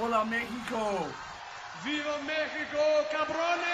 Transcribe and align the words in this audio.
Hola, 0.00 0.24
México. 0.24 1.08
¡Viva 1.84 2.18
México, 2.20 2.78
cabrones! 3.10 3.66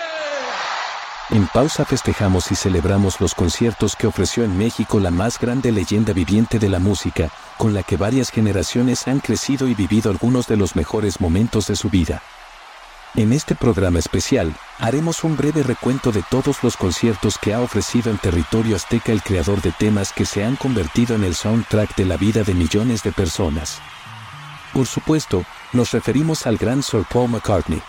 En 1.31 1.47
pausa 1.49 1.85
festejamos 1.85 2.51
y 2.51 2.55
celebramos 2.55 3.21
los 3.21 3.35
conciertos 3.35 3.95
que 3.95 4.07
ofreció 4.07 4.43
en 4.45 4.57
México 4.57 5.01
la 5.01 5.11
más 5.11 5.39
grande 5.39 5.71
leyenda 5.71 6.15
viviente 6.15 6.59
de 6.59 6.71
la 6.71 6.79
música, 6.79 7.31
con 7.59 7.75
la 7.75 7.83
que 7.83 7.99
varias 7.99 8.31
generaciones 8.31 9.07
han 9.07 9.21
crecido 9.21 9.69
y 9.69 9.75
vivido 9.75 10.11
algunos 10.11 10.47
de 10.47 10.57
los 10.57 10.77
mejores 10.77 11.21
momentos 11.21 11.67
de 11.67 11.77
su 11.77 11.91
vida. 11.91 12.23
En 13.17 13.33
este 13.33 13.55
programa 13.55 13.99
especial, 13.99 14.55
haremos 14.79 15.25
un 15.25 15.37
breve 15.37 15.63
recuento 15.63 16.11
de 16.11 16.23
todos 16.23 16.63
los 16.63 16.79
conciertos 16.79 17.37
que 17.37 17.53
ha 17.53 17.61
ofrecido 17.61 18.11
en 18.11 18.19
territorio 18.19 18.77
azteca 18.77 19.13
el 19.13 19.23
creador 19.23 19.61
de 19.61 19.73
temas 19.73 20.13
que 20.13 20.25
se 20.25 20.43
han 20.43 20.57
convertido 20.57 21.17
en 21.17 21.25
el 21.25 21.35
soundtrack 21.35 21.95
de 21.97 22.07
la 22.07 22.17
vida 22.17 22.45
de 22.45 22.55
millones 22.55 23.03
de 23.03 23.13
personas. 23.13 23.81
Por 24.75 24.87
supuesto, 24.87 25.45
nos 25.73 25.93
referimos 25.93 26.49
al 26.49 26.57
gran 26.57 26.83
Sir 26.83 27.05
Paul 27.09 27.31
McCartney. 27.31 27.81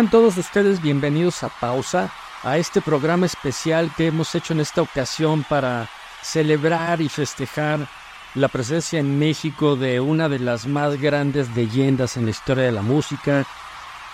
Sean 0.00 0.10
todos 0.10 0.38
ustedes 0.38 0.80
bienvenidos 0.80 1.42
a 1.42 1.50
Pausa, 1.50 2.10
a 2.42 2.56
este 2.56 2.80
programa 2.80 3.26
especial 3.26 3.92
que 3.94 4.06
hemos 4.06 4.34
hecho 4.34 4.54
en 4.54 4.60
esta 4.60 4.80
ocasión 4.80 5.44
para 5.46 5.90
celebrar 6.22 7.02
y 7.02 7.10
festejar 7.10 7.86
la 8.34 8.48
presencia 8.48 8.98
en 8.98 9.18
México 9.18 9.76
de 9.76 10.00
una 10.00 10.30
de 10.30 10.38
las 10.38 10.66
más 10.66 10.98
grandes 10.98 11.54
leyendas 11.54 12.16
en 12.16 12.24
la 12.24 12.30
historia 12.30 12.64
de 12.64 12.72
la 12.72 12.80
música, 12.80 13.44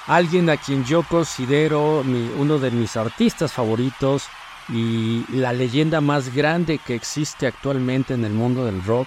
alguien 0.09 0.51
a 0.51 0.57
quien 0.57 0.85
yo 0.85 1.05
considero 1.05 2.01
uno 2.37 2.59
de 2.59 2.73
mis 2.73 2.97
artistas 2.97 3.53
favoritos 3.53 4.25
y 4.69 5.25
la 5.31 5.53
leyenda 5.53 6.01
más 6.01 6.35
grande 6.35 6.81
que 6.85 6.97
existe 6.97 7.47
actualmente 7.47 8.13
en 8.13 8.25
el 8.25 8.33
mundo 8.33 8.65
del 8.65 8.83
rock. 8.83 9.07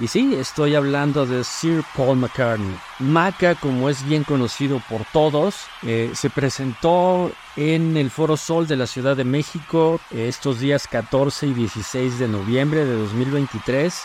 Y 0.00 0.08
sí, 0.08 0.34
estoy 0.34 0.74
hablando 0.74 1.26
de 1.26 1.44
Sir 1.44 1.84
Paul 1.96 2.16
McCartney. 2.16 2.76
Maca, 2.98 3.54
como 3.54 3.88
es 3.88 4.04
bien 4.04 4.24
conocido 4.24 4.82
por 4.88 5.04
todos, 5.12 5.66
eh, 5.82 6.10
se 6.14 6.30
presentó 6.30 7.30
en 7.56 7.96
el 7.96 8.10
Foro 8.10 8.36
Sol 8.36 8.66
de 8.66 8.76
la 8.76 8.86
Ciudad 8.86 9.16
de 9.16 9.24
México 9.24 10.00
eh, 10.10 10.28
estos 10.28 10.60
días 10.60 10.88
14 10.88 11.46
y 11.48 11.52
16 11.54 12.18
de 12.18 12.26
noviembre 12.26 12.84
de 12.84 12.96
2023. 12.96 14.02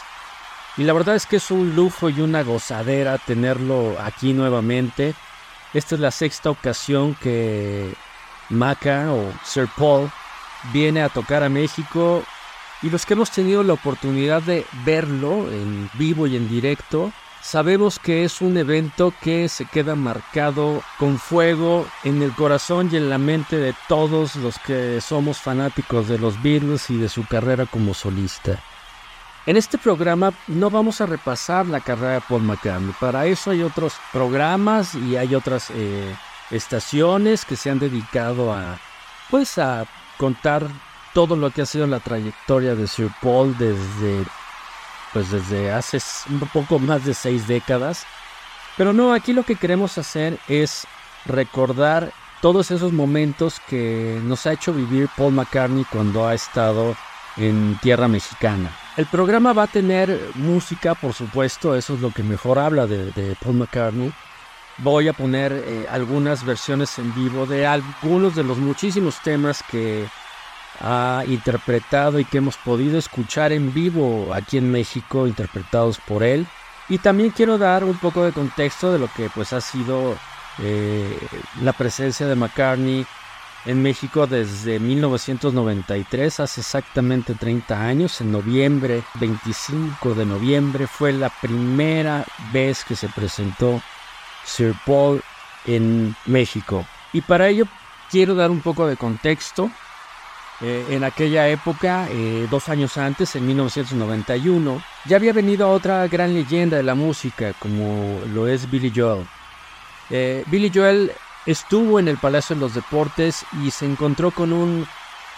Y 0.78 0.84
la 0.84 0.94
verdad 0.94 1.16
es 1.16 1.26
que 1.26 1.38
es 1.38 1.50
un 1.50 1.76
lujo 1.76 2.10
y 2.10 2.22
una 2.22 2.44
gozadera 2.44 3.18
tenerlo 3.18 3.96
aquí 4.00 4.34
nuevamente. 4.34 5.16
Esta 5.74 5.96
es 5.96 6.02
la 6.02 6.12
sexta 6.12 6.50
ocasión 6.50 7.16
que 7.16 7.94
Maca 8.50 9.12
o 9.12 9.32
Sir 9.44 9.68
Paul 9.76 10.12
viene 10.72 11.02
a 11.02 11.10
tocar 11.10 11.44
a 11.44 11.50
México 11.50 12.24
y 12.82 12.90
los 12.90 13.06
que 13.06 13.14
hemos 13.14 13.32
tenido 13.32 13.64
la 13.64 13.74
oportunidad 13.74 14.42
de 14.42 14.66
verlo 14.86 15.52
en 15.52 15.90
vivo 15.94 16.28
y 16.28 16.36
en 16.36 16.48
directo, 16.48 17.12
sabemos 17.42 17.98
que 17.98 18.24
es 18.24 18.42
un 18.42 18.58
evento 18.58 19.14
que 19.22 19.50
se 19.50 19.66
queda 19.66 19.96
marcado 19.96 20.84
con 21.00 21.18
fuego 21.18 21.88
en 22.04 22.22
el 22.22 22.34
corazón 22.34 22.90
y 22.92 22.98
en 22.98 23.10
la 23.10 23.18
mente 23.18 23.58
de 23.58 23.74
todos 23.88 24.36
los 24.36 24.60
que 24.60 25.02
somos 25.02 25.40
fanáticos 25.40 26.08
de 26.08 26.20
los 26.20 26.42
Beatles 26.42 26.90
y 26.90 26.98
de 26.98 27.10
su 27.10 27.26
carrera 27.26 27.66
como 27.66 27.94
solista. 27.94 28.62
En 29.46 29.56
este 29.56 29.78
programa 29.78 30.34
no 30.48 30.70
vamos 30.70 31.00
a 31.00 31.06
repasar 31.06 31.68
la 31.68 31.80
carrera 31.80 32.16
de 32.16 32.22
Paul 32.22 32.44
McCartney, 32.44 32.94
para 33.00 33.26
eso 33.26 33.52
hay 33.52 33.64
otros 33.64 33.94
programas 34.12 34.94
y 34.94 35.16
hay 35.16 35.34
otras 35.34 35.72
eh, 35.74 36.14
estaciones 36.52 37.46
que 37.46 37.56
se 37.56 37.70
han 37.70 37.80
dedicado 37.80 38.54
a 38.54 38.78
pues 39.30 39.58
a 39.58 39.86
contar 40.18 40.68
todo 41.18 41.36
lo 41.36 41.50
que 41.50 41.64
ha 41.64 41.66
sido 41.66 41.88
la 41.88 42.00
trayectoria 42.00 42.76
de 42.76 42.86
Sir 42.86 43.10
Paul 43.24 43.58
desde 43.58 44.24
pues 45.12 45.32
desde 45.32 45.72
hace 45.72 45.98
un 46.30 46.42
poco 46.54 46.78
más 46.78 47.06
de 47.06 47.16
seis 47.16 47.48
décadas. 47.48 48.06
Pero 48.78 48.94
no, 48.94 49.12
aquí 49.12 49.34
lo 49.34 49.42
que 49.42 49.56
queremos 49.56 49.98
hacer 49.98 50.38
es 50.48 50.86
recordar 51.26 52.14
todos 52.40 52.70
esos 52.70 52.94
momentos 52.94 53.60
que 53.68 54.22
nos 54.26 54.46
ha 54.46 54.54
hecho 54.54 54.72
vivir 54.72 55.10
Paul 55.18 55.34
McCartney 55.34 55.86
cuando 55.86 56.28
ha 56.28 56.36
estado 56.36 56.96
en 57.36 57.80
tierra 57.82 58.08
mexicana. 58.08 58.70
El 58.96 59.08
programa 59.08 59.54
va 59.54 59.64
a 59.64 59.68
tener 59.68 60.22
música, 60.36 60.94
por 60.94 61.14
supuesto, 61.14 61.76
eso 61.76 61.96
es 61.96 62.00
lo 62.00 62.12
que 62.12 62.22
mejor 62.22 62.60
habla 62.60 62.86
de, 62.86 63.36
Paul 63.44 63.56
McCartney. 63.56 64.14
Voy 64.78 65.08
a 65.08 65.14
poner 65.14 65.52
eh, 65.52 65.88
algunas 65.90 66.46
versiones 66.46 67.00
en 67.00 67.12
vivo 67.16 67.48
de 67.48 67.66
algunos 67.66 68.36
de 68.36 68.44
los 68.44 68.60
muchísimos 68.60 69.20
temas 69.24 69.64
que 69.64 70.06
ha 70.82 71.24
interpretado 71.28 72.20
y 72.20 72.26
que 72.26 72.38
hemos 72.38 72.58
podido 72.58 72.98
escuchar 72.98 73.52
en 73.52 73.74
vivo 73.74 74.34
aquí 74.34 74.58
en 74.58 74.72
México, 74.72 75.28
interpretados 75.28 76.00
por 76.00 76.24
él. 76.24 76.48
Y 76.90 77.00
también 77.00 77.32
quiero 77.32 77.58
dar 77.58 77.84
un 77.84 77.98
poco 77.98 78.24
de 78.24 78.32
contexto 78.32 78.92
de 78.92 79.00
lo 79.00 79.10
que 79.14 79.30
pues 79.30 79.54
ha 79.54 79.62
sido 79.62 80.16
eh, 80.60 81.18
la 81.62 81.74
presencia 81.74 82.28
de 82.28 82.36
McCartney 82.36 83.06
en 83.66 83.82
México 83.82 84.28
desde 84.28 84.80
1993, 84.80 86.40
hace 86.40 86.62
exactamente 86.62 87.36
30 87.36 87.82
años, 87.82 88.22
en 88.22 88.32
noviembre, 88.32 89.04
25 89.16 90.14
de 90.14 90.26
noviembre, 90.26 90.88
fue 90.88 91.12
la 91.12 91.30
primera 91.30 92.24
vez 92.54 92.86
que 92.86 92.96
se 92.96 93.10
presentó 93.10 93.82
Sir 94.46 94.74
Paul 94.86 95.22
en 95.66 96.16
México. 96.26 96.86
Y 97.12 97.20
para 97.20 97.50
ello 97.50 97.66
quiero 98.10 98.36
dar 98.36 98.52
un 98.52 98.62
poco 98.62 98.88
de 98.88 98.96
contexto. 98.96 99.70
Eh, 100.60 100.86
en 100.90 101.04
aquella 101.04 101.48
época, 101.50 102.08
eh, 102.10 102.48
dos 102.50 102.68
años 102.70 102.98
antes, 102.98 103.36
en 103.36 103.46
1991, 103.46 104.82
ya 105.06 105.18
había 105.18 105.32
venido 105.32 105.70
otra 105.70 106.08
gran 106.08 106.34
leyenda 106.34 106.78
de 106.78 106.84
la 106.84 106.96
música, 106.96 107.54
como 107.60 108.20
lo 108.34 108.48
es 108.48 108.70
Billy 108.70 108.92
Joel. 108.96 109.28
Eh, 110.10 110.44
Billy 110.48 110.72
Joel 110.74 111.12
estuvo 111.46 112.00
en 112.00 112.08
el 112.08 112.18
Palacio 112.18 112.56
de 112.56 112.62
los 112.62 112.74
Deportes 112.74 113.46
y 113.64 113.70
se 113.70 113.86
encontró 113.86 114.32
con 114.32 114.52
un 114.52 114.88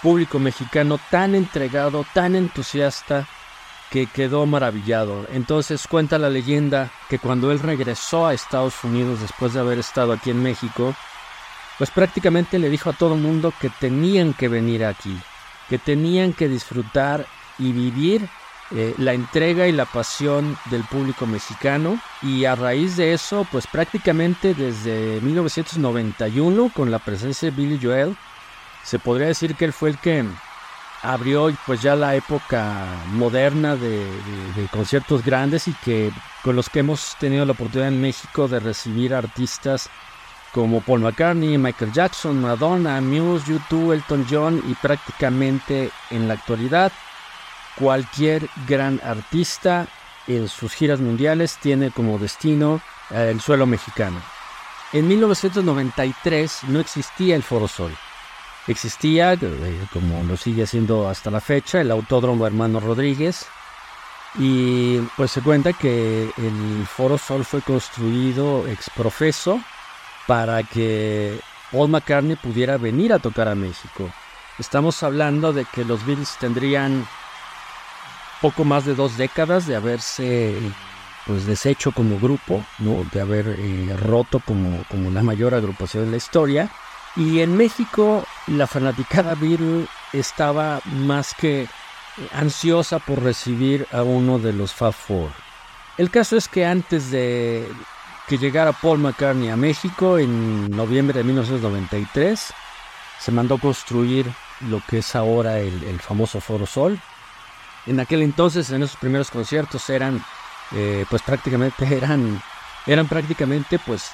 público 0.01 0.39
mexicano 0.39 0.97
tan 1.09 1.35
entregado, 1.35 2.05
tan 2.13 2.35
entusiasta, 2.35 3.27
que 3.89 4.05
quedó 4.05 4.45
maravillado. 4.45 5.25
Entonces 5.33 5.87
cuenta 5.87 6.17
la 6.19 6.29
leyenda 6.29 6.91
que 7.09 7.19
cuando 7.19 7.51
él 7.51 7.59
regresó 7.59 8.27
a 8.27 8.33
Estados 8.33 8.83
Unidos 8.83 9.19
después 9.21 9.53
de 9.53 9.59
haber 9.59 9.79
estado 9.79 10.13
aquí 10.13 10.29
en 10.29 10.43
México, 10.43 10.95
pues 11.79 11.89
prácticamente 11.89 12.59
le 12.59 12.69
dijo 12.69 12.91
a 12.91 12.93
todo 12.93 13.15
el 13.15 13.21
mundo 13.21 13.51
que 13.59 13.69
tenían 13.69 14.33
que 14.33 14.49
venir 14.49 14.85
aquí, 14.85 15.17
que 15.67 15.79
tenían 15.79 16.33
que 16.33 16.47
disfrutar 16.47 17.25
y 17.57 17.71
vivir 17.71 18.29
eh, 18.71 18.93
la 18.97 19.13
entrega 19.13 19.65
y 19.67 19.71
la 19.71 19.85
pasión 19.85 20.57
del 20.65 20.83
público 20.83 21.25
mexicano. 21.25 21.99
Y 22.21 22.45
a 22.45 22.55
raíz 22.55 22.97
de 22.97 23.13
eso 23.13 23.47
pues 23.49 23.65
prácticamente 23.65 24.53
desde 24.53 25.21
1991 25.21 26.71
con 26.75 26.91
la 26.91 26.99
presencia 26.99 27.49
de 27.49 27.55
Billy 27.55 27.79
Joel 27.81 28.15
se 28.83 28.99
podría 28.99 29.27
decir 29.27 29.55
que 29.55 29.65
él 29.65 29.73
fue 29.73 29.89
el 29.89 29.97
que 29.97 30.25
abrió 31.01 31.49
pues 31.65 31.81
ya 31.81 31.95
la 31.95 32.15
época 32.15 32.85
moderna 33.11 33.75
de, 33.75 34.05
conciertos 34.71 35.23
grandes 35.23 35.69
y 35.69 35.73
que 35.73 36.11
con 36.43 36.55
los 36.55 36.69
que 36.69 36.79
hemos 36.79 37.15
tenido 37.19 37.45
la 37.45 37.53
oportunidad 37.53 37.87
en 37.87 38.01
México 38.01 38.47
de 38.47 38.59
recibir 38.59 39.13
artistas 39.13 39.89
como 40.53 40.81
Paul 40.81 41.01
McCartney, 41.01 41.57
Michael 41.57 41.91
Jackson, 41.91 42.41
Madonna, 42.41 42.99
Muse, 43.01 43.53
U2, 43.53 43.93
Elton 43.93 44.25
John 44.29 44.63
y 44.67 44.73
prácticamente 44.75 45.91
en 46.09 46.27
la 46.27 46.33
actualidad 46.35 46.91
Cualquier 47.79 48.49
gran 48.67 48.99
artista 49.05 49.87
en 50.27 50.49
sus 50.49 50.73
giras 50.73 50.99
mundiales 50.99 51.57
tiene 51.61 51.91
como 51.91 52.19
destino 52.19 52.81
eh, 53.09 53.29
el 53.31 53.39
suelo 53.39 53.65
mexicano. 53.65 54.21
En 54.91 55.07
1993 55.07 56.63
no 56.67 56.81
existía 56.81 57.37
el 57.37 57.43
Foro 57.43 57.69
Sol. 57.69 57.95
Existía, 58.67 59.33
eh, 59.33 59.87
como 59.93 60.21
lo 60.23 60.35
sigue 60.35 60.63
haciendo 60.63 61.07
hasta 61.07 61.31
la 61.31 61.39
fecha, 61.39 61.79
el 61.79 61.89
Autódromo 61.89 62.45
Hermano 62.45 62.81
Rodríguez. 62.81 63.47
Y 64.37 64.99
pues 65.15 65.31
se 65.31 65.41
cuenta 65.41 65.71
que 65.71 66.29
el 66.35 66.85
Foro 66.85 67.17
Sol 67.17 67.45
fue 67.45 67.61
construido 67.61 68.67
ex 68.67 68.89
profeso 68.89 69.61
para 70.29 70.61
que 70.61 71.39
Paul 71.71 71.89
McCartney 71.89 72.35
pudiera 72.35 72.77
venir 72.77 73.13
a 73.13 73.17
tocar 73.17 73.47
a 73.47 73.55
México. 73.55 74.07
Estamos 74.59 75.01
hablando 75.01 75.53
de 75.53 75.65
que 75.65 75.83
los 75.83 76.05
Beatles 76.05 76.37
tendrían 76.39 77.07
poco 78.39 78.63
más 78.63 78.85
de 78.85 78.93
dos 78.93 79.17
décadas 79.17 79.65
de 79.65 79.75
haberse 79.75 80.55
pues 81.25 81.47
deshecho 81.47 81.91
como 81.93 82.19
grupo, 82.19 82.63
¿no? 82.77 83.03
de 83.11 83.21
haber 83.21 83.55
eh, 83.57 83.97
roto 83.99 84.39
como, 84.39 84.83
como 84.87 85.09
la 85.09 85.23
mayor 85.23 85.55
agrupación 85.55 86.05
de 86.05 86.11
la 86.11 86.17
historia. 86.17 86.69
Y 87.15 87.39
en 87.39 87.57
México 87.57 88.23
la 88.45 88.67
fanaticada 88.67 89.33
Beatle 89.33 89.87
estaba 90.13 90.79
más 90.85 91.33
que 91.33 91.67
ansiosa 92.33 92.99
por 92.99 93.23
recibir 93.23 93.87
a 93.91 94.03
uno 94.03 94.37
de 94.37 94.53
los 94.53 94.75
Fab 94.75 94.93
Four. 94.93 95.31
El 95.97 96.11
caso 96.11 96.37
es 96.37 96.47
que 96.47 96.67
antes 96.67 97.09
de 97.09 97.67
que 98.29 98.37
llegara 98.37 98.73
Paul 98.73 98.99
McCartney 98.99 99.49
a 99.49 99.57
México 99.57 100.19
en 100.19 100.69
noviembre 100.69 101.17
de 101.17 101.23
1993, 101.23 102.53
se 103.19 103.31
mandó 103.31 103.57
construir 103.57 104.31
lo 104.69 104.83
que 104.87 104.99
es 104.99 105.15
ahora 105.15 105.57
el, 105.57 105.99
famoso 105.99 106.39
Foro 106.39 106.67
Sol, 106.67 106.99
en 107.87 107.99
aquel 107.99 108.21
entonces, 108.21 108.69
en 108.69 108.83
esos 108.83 108.97
primeros 108.97 109.31
conciertos, 109.31 109.89
eran, 109.89 110.23
eh, 110.73 111.07
pues 111.09 111.23
prácticamente 111.23 111.87
eran, 111.97 112.39
eran 112.85 113.07
prácticamente 113.07 113.79
pues 113.79 114.11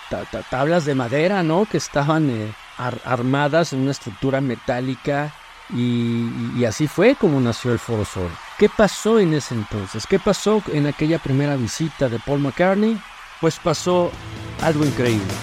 tablas 0.49 0.85
de 0.85 0.95
madera, 0.95 1.43
¿no? 1.43 1.65
Que 1.65 1.77
estaban 1.77 2.29
eh, 2.29 2.53
armadas 3.03 3.73
en 3.73 3.81
una 3.81 3.91
estructura 3.91 4.39
metálica 4.39 5.33
y, 5.73 6.63
así 6.63 6.87
fue 6.87 7.15
como 7.15 7.41
nació 7.41 7.73
el 7.73 7.79
Foro 7.79 8.05
Sol. 8.05 8.31
¿Qué 8.57 8.69
pasó 8.69 9.19
en 9.19 9.33
ese 9.33 9.55
entonces? 9.55 10.07
¿Qué 10.07 10.19
pasó 10.19 10.63
en 10.71 10.87
aquella 10.87 11.19
primera 11.19 11.57
visita 11.57 12.07
de 12.07 12.19
Paul 12.19 12.39
McCartney? 12.39 12.97
Pues 13.41 13.59
pasó 13.59 14.11
algo 14.61 14.85
increíble. 14.85 15.33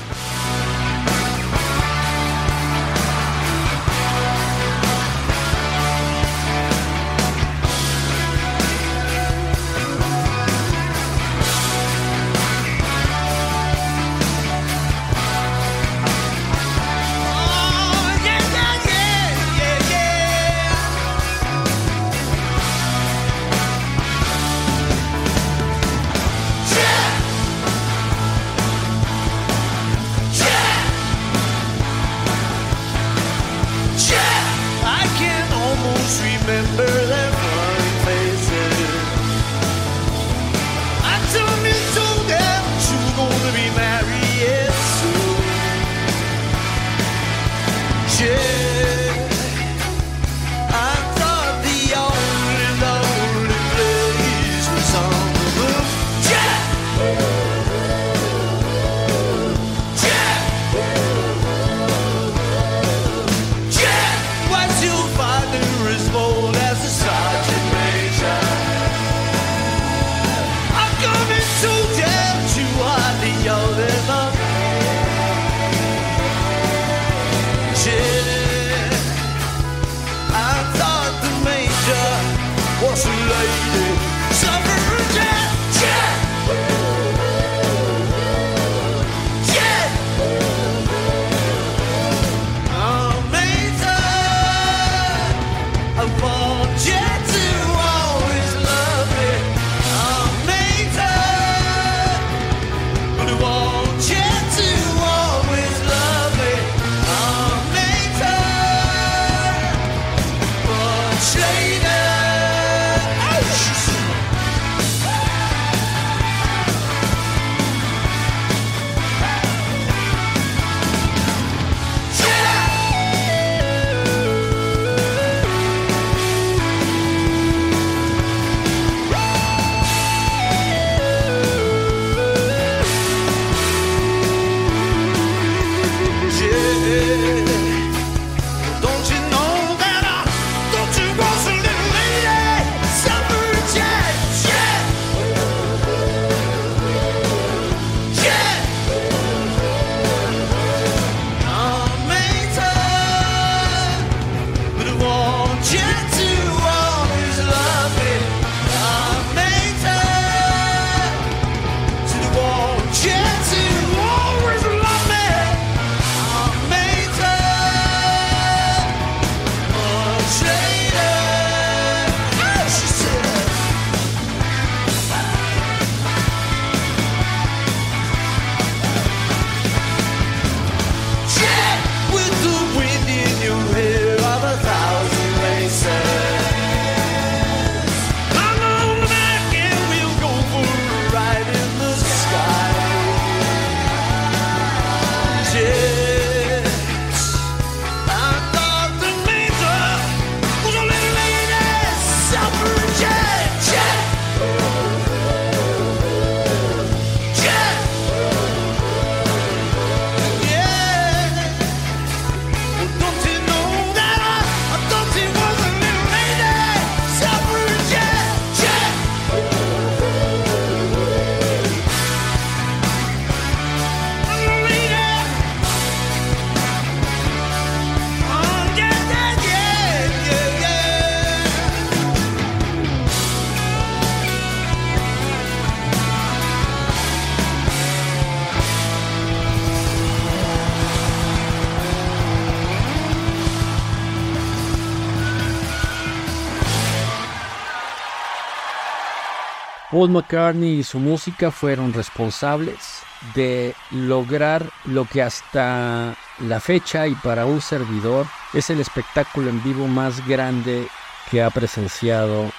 Paul 249.92 250.08
McCartney 250.08 250.78
y 250.78 250.84
su 250.84 250.98
música 250.98 251.50
fueron 251.50 251.92
responsables 251.92 253.02
de 253.34 253.74
lograr 253.90 254.70
lo 254.86 255.04
que 255.04 255.20
hasta 255.20 256.16
la 256.38 256.60
fecha 256.60 257.06
y 257.06 257.14
para 257.16 257.44
un 257.44 257.60
servidor 257.60 258.26
es 258.54 258.70
el 258.70 258.80
espectáculo 258.80 259.50
en 259.50 259.62
vivo 259.62 259.86
más 259.86 260.26
grande 260.26 260.88
que 261.30 261.42
ha 261.42 261.50
presenciado, 261.50 262.50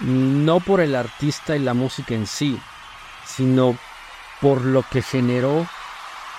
no 0.00 0.60
por 0.60 0.82
el 0.82 0.94
artista 0.94 1.56
y 1.56 1.58
la 1.58 1.72
música 1.72 2.14
en 2.14 2.26
sí, 2.26 2.60
sino 3.24 3.74
por 4.42 4.62
lo 4.62 4.82
que 4.82 5.00
generó, 5.00 5.66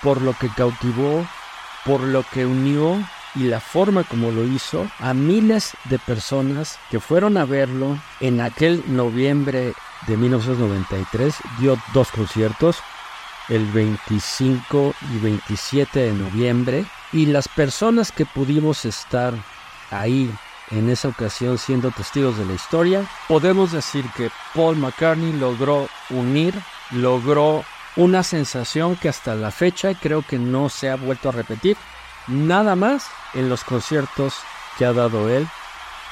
por 0.00 0.22
lo 0.22 0.32
que 0.34 0.48
cautivó, 0.48 1.26
por 1.84 2.00
lo 2.00 2.22
que 2.22 2.46
unió 2.46 3.04
y 3.34 3.48
la 3.48 3.58
forma 3.58 4.04
como 4.04 4.30
lo 4.30 4.44
hizo 4.44 4.88
a 5.00 5.12
miles 5.12 5.72
de 5.86 5.98
personas 5.98 6.78
que 6.88 7.00
fueron 7.00 7.36
a 7.36 7.44
verlo 7.44 7.98
en 8.20 8.40
aquel 8.40 8.84
noviembre 8.86 9.74
de 10.06 10.16
1993. 10.16 11.34
Dio 11.58 11.78
dos 11.92 12.10
conciertos, 12.10 12.78
el 13.48 13.64
25 13.66 14.94
y 15.12 15.18
27 15.18 16.00
de 16.00 16.12
noviembre. 16.12 16.84
Y 17.12 17.26
las 17.26 17.48
personas 17.48 18.12
que 18.12 18.26
pudimos 18.26 18.84
estar 18.84 19.34
ahí 19.90 20.30
en 20.70 20.88
esa 20.90 21.08
ocasión 21.08 21.58
siendo 21.58 21.90
testigos 21.90 22.38
de 22.38 22.46
la 22.46 22.54
historia, 22.54 23.06
podemos 23.28 23.72
decir 23.72 24.04
que 24.16 24.30
Paul 24.54 24.76
McCartney 24.76 25.32
logró 25.32 25.88
unir, 26.10 26.54
logró 26.90 27.64
una 27.96 28.22
sensación 28.22 28.96
que 28.96 29.08
hasta 29.08 29.34
la 29.34 29.50
fecha 29.50 29.94
creo 29.94 30.22
que 30.22 30.38
no 30.38 30.68
se 30.68 30.90
ha 30.90 30.96
vuelto 30.96 31.28
a 31.28 31.32
repetir 31.32 31.76
nada 32.26 32.74
más 32.74 33.08
en 33.34 33.48
los 33.48 33.62
conciertos 33.64 34.34
que 34.78 34.84
ha 34.84 34.92
dado 34.92 35.28
él 35.28 35.46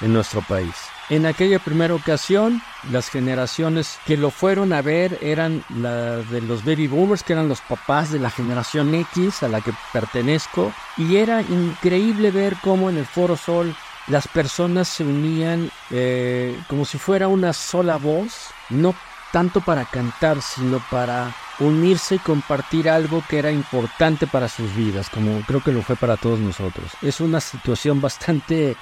en 0.00 0.12
nuestro 0.12 0.42
país. 0.42 0.91
En 1.12 1.26
aquella 1.26 1.58
primera 1.58 1.94
ocasión, 1.94 2.62
las 2.90 3.10
generaciones 3.10 3.98
que 4.06 4.16
lo 4.16 4.30
fueron 4.30 4.72
a 4.72 4.80
ver 4.80 5.18
eran 5.20 5.62
las 5.68 6.30
de 6.30 6.40
los 6.40 6.64
baby 6.64 6.86
boomers, 6.86 7.22
que 7.22 7.34
eran 7.34 7.50
los 7.50 7.60
papás 7.60 8.10
de 8.12 8.18
la 8.18 8.30
generación 8.30 8.94
X 8.94 9.42
a 9.42 9.48
la 9.48 9.60
que 9.60 9.74
pertenezco, 9.92 10.72
y 10.96 11.16
era 11.16 11.42
increíble 11.42 12.30
ver 12.30 12.56
cómo 12.62 12.88
en 12.88 12.96
el 12.96 13.04
Foro 13.04 13.36
Sol 13.36 13.76
las 14.06 14.26
personas 14.26 14.88
se 14.88 15.04
unían 15.04 15.70
eh, 15.90 16.58
como 16.66 16.86
si 16.86 16.96
fuera 16.96 17.28
una 17.28 17.52
sola 17.52 17.98
voz, 17.98 18.46
no 18.70 18.94
tanto 19.32 19.60
para 19.60 19.84
cantar, 19.84 20.40
sino 20.40 20.82
para 20.90 21.34
unirse 21.58 22.16
y 22.16 22.18
compartir 22.18 22.88
algo 22.88 23.22
que 23.28 23.38
era 23.38 23.50
importante 23.50 24.26
para 24.26 24.48
sus 24.48 24.74
vidas, 24.74 25.08
como 25.10 25.40
creo 25.42 25.62
que 25.62 25.72
lo 25.72 25.82
fue 25.82 25.96
para 25.96 26.16
todos 26.16 26.38
nosotros. 26.38 26.92
Es 27.00 27.20
una 27.20 27.40
situación 27.40 28.00
bastante, 28.00 28.76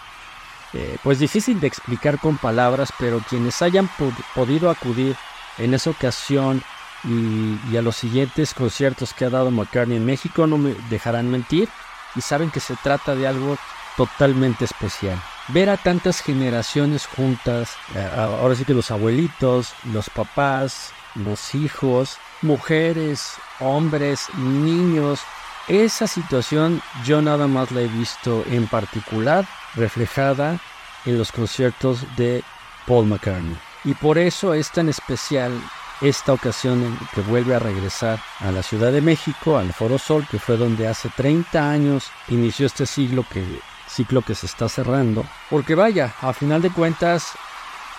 eh, 0.73 0.99
pues 1.03 1.19
difícil 1.19 1.59
de 1.61 1.67
explicar 1.67 2.19
con 2.19 2.39
palabras, 2.39 2.93
pero 2.99 3.21
quienes 3.29 3.61
hayan 3.62 3.91
podido 4.35 4.71
acudir 4.71 5.17
en 5.59 5.75
esa 5.75 5.91
ocasión 5.91 6.62
y, 7.05 7.77
a 7.77 7.83
los 7.83 7.97
siguientes 7.97 8.55
conciertos 8.55 9.15
que 9.15 9.25
ha 9.25 9.31
dado 9.31 9.50
McCartney 9.50 9.97
en 9.97 10.07
México 10.07 10.47
no 10.47 10.59
me 10.59 10.75
dejarán 10.91 11.31
mentir 11.31 11.69
y 12.15 12.21
saben 12.21 12.50
que 12.50 12.61
se 12.61 12.77
trata 12.77 13.15
de 13.15 13.27
algo 13.27 13.57
totalmente 13.97 14.65
especial. 14.65 15.21
Ver 15.49 15.71
a 15.71 15.77
tantas 15.77 16.21
generaciones 16.21 17.07
juntas, 17.07 17.77
eh, 17.95 18.09
ahora 18.17 18.55
sí 18.55 18.65
que 18.65 18.75
los 18.75 18.91
abuelitos, 18.91 19.73
los 19.93 20.09
papás, 20.09 20.93
los 21.17 21.55
hijos, 21.55 22.19
mujeres, 22.43 23.35
hombres, 23.59 24.29
niños. 24.37 25.21
Esa 25.67 26.07
situación 26.07 26.81
yo 27.05 27.21
nada 27.23 27.49
más 27.49 27.73
la 27.73 27.81
he 27.81 27.89
visto 27.89 28.45
en 28.49 28.67
particular 28.69 29.47
reflejada 29.75 30.59
en 31.05 31.19
los 31.19 31.33
conciertos 31.33 32.05
de 32.17 32.43
Paul 32.87 33.07
McCartney. 33.07 33.57
Y 33.85 33.95
por 33.95 34.19
eso 34.19 34.53
es 34.55 34.71
tan 34.71 34.89
especial 34.89 35.53
esta 36.00 36.33
ocasión 36.33 36.83
en 36.83 36.99
que 37.15 37.21
vuelve 37.23 37.55
a 37.55 37.59
regresar 37.59 38.21
a 38.41 38.50
la 38.50 38.62
Ciudad 38.62 38.93
de 38.93 39.00
México, 39.00 39.59
al 39.59 39.73
Foro 39.73 39.99
Sol, 39.99 40.27
que 40.31 40.39
fue 40.39 40.57
donde 40.57 40.89
hace 40.89 41.09
30 41.11 41.71
años 41.71 42.11
inició 42.29 42.67
este 42.67 42.87
siglo 42.87 43.25
que, 43.31 43.45
ciclo 43.87 44.23
que 44.23 44.35
se 44.35 44.47
está 44.47 44.69
cerrando. 44.69 45.25
Porque 45.49 45.75
vaya, 45.75 46.15
a 46.21 46.33
final 46.33 46.62
de 46.62 46.71
cuentas, 46.71 47.33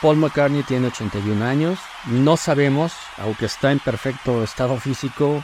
Paul 0.02 0.18
McCartney 0.18 0.64
tiene 0.64 0.88
81 0.88 1.46
años. 1.46 1.80
No 2.06 2.38
sabemos, 2.38 2.94
aunque 3.18 3.46
está 3.46 3.72
en 3.72 3.80
perfecto 3.80 4.44
estado 4.44 4.78
físico, 4.78 5.44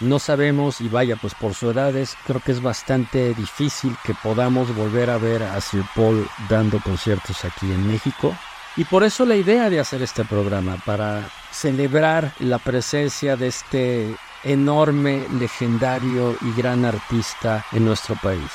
no 0.00 0.18
sabemos 0.18 0.80
y 0.80 0.88
vaya, 0.88 1.16
pues 1.16 1.34
por 1.34 1.54
su 1.54 1.70
edad 1.70 1.94
es, 1.96 2.16
creo 2.26 2.40
que 2.40 2.52
es 2.52 2.62
bastante 2.62 3.34
difícil 3.34 3.96
que 4.04 4.14
podamos 4.14 4.74
volver 4.74 5.10
a 5.10 5.18
ver 5.18 5.42
a 5.42 5.60
Sir 5.60 5.84
Paul 5.94 6.26
dando 6.48 6.80
conciertos 6.80 7.44
aquí 7.44 7.70
en 7.70 7.86
México. 7.86 8.34
Y 8.76 8.84
por 8.84 9.04
eso 9.04 9.24
la 9.24 9.36
idea 9.36 9.68
de 9.68 9.80
hacer 9.80 10.02
este 10.02 10.24
programa, 10.24 10.76
para 10.84 11.28
celebrar 11.50 12.32
la 12.38 12.58
presencia 12.58 13.36
de 13.36 13.48
este 13.48 14.16
enorme, 14.44 15.26
legendario 15.38 16.36
y 16.40 16.52
gran 16.56 16.84
artista 16.84 17.64
en 17.72 17.84
nuestro 17.84 18.14
país. 18.16 18.50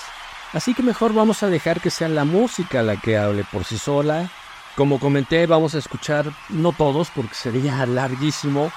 Así 0.53 0.73
que 0.73 0.81
mejor 0.81 1.13
vamos 1.13 1.43
a 1.43 1.49
dejar 1.49 1.81
que 1.81 1.89
sea 1.89 2.07
la 2.07 2.23
música 2.23 2.81
la 2.81 2.95
que 2.95 3.17
hable 3.17 3.43
por 3.51 3.65
sí 3.65 3.77
sola 3.77 4.29
como 4.75 4.99
comenté, 4.99 5.45
vamos 5.45 5.73
a 5.73 5.77
escuchar, 5.77 6.25
no 6.49 6.73
todos 6.73 7.09
porque 7.09 7.33
sería 7.33 7.85
larguísimo, 7.85 8.71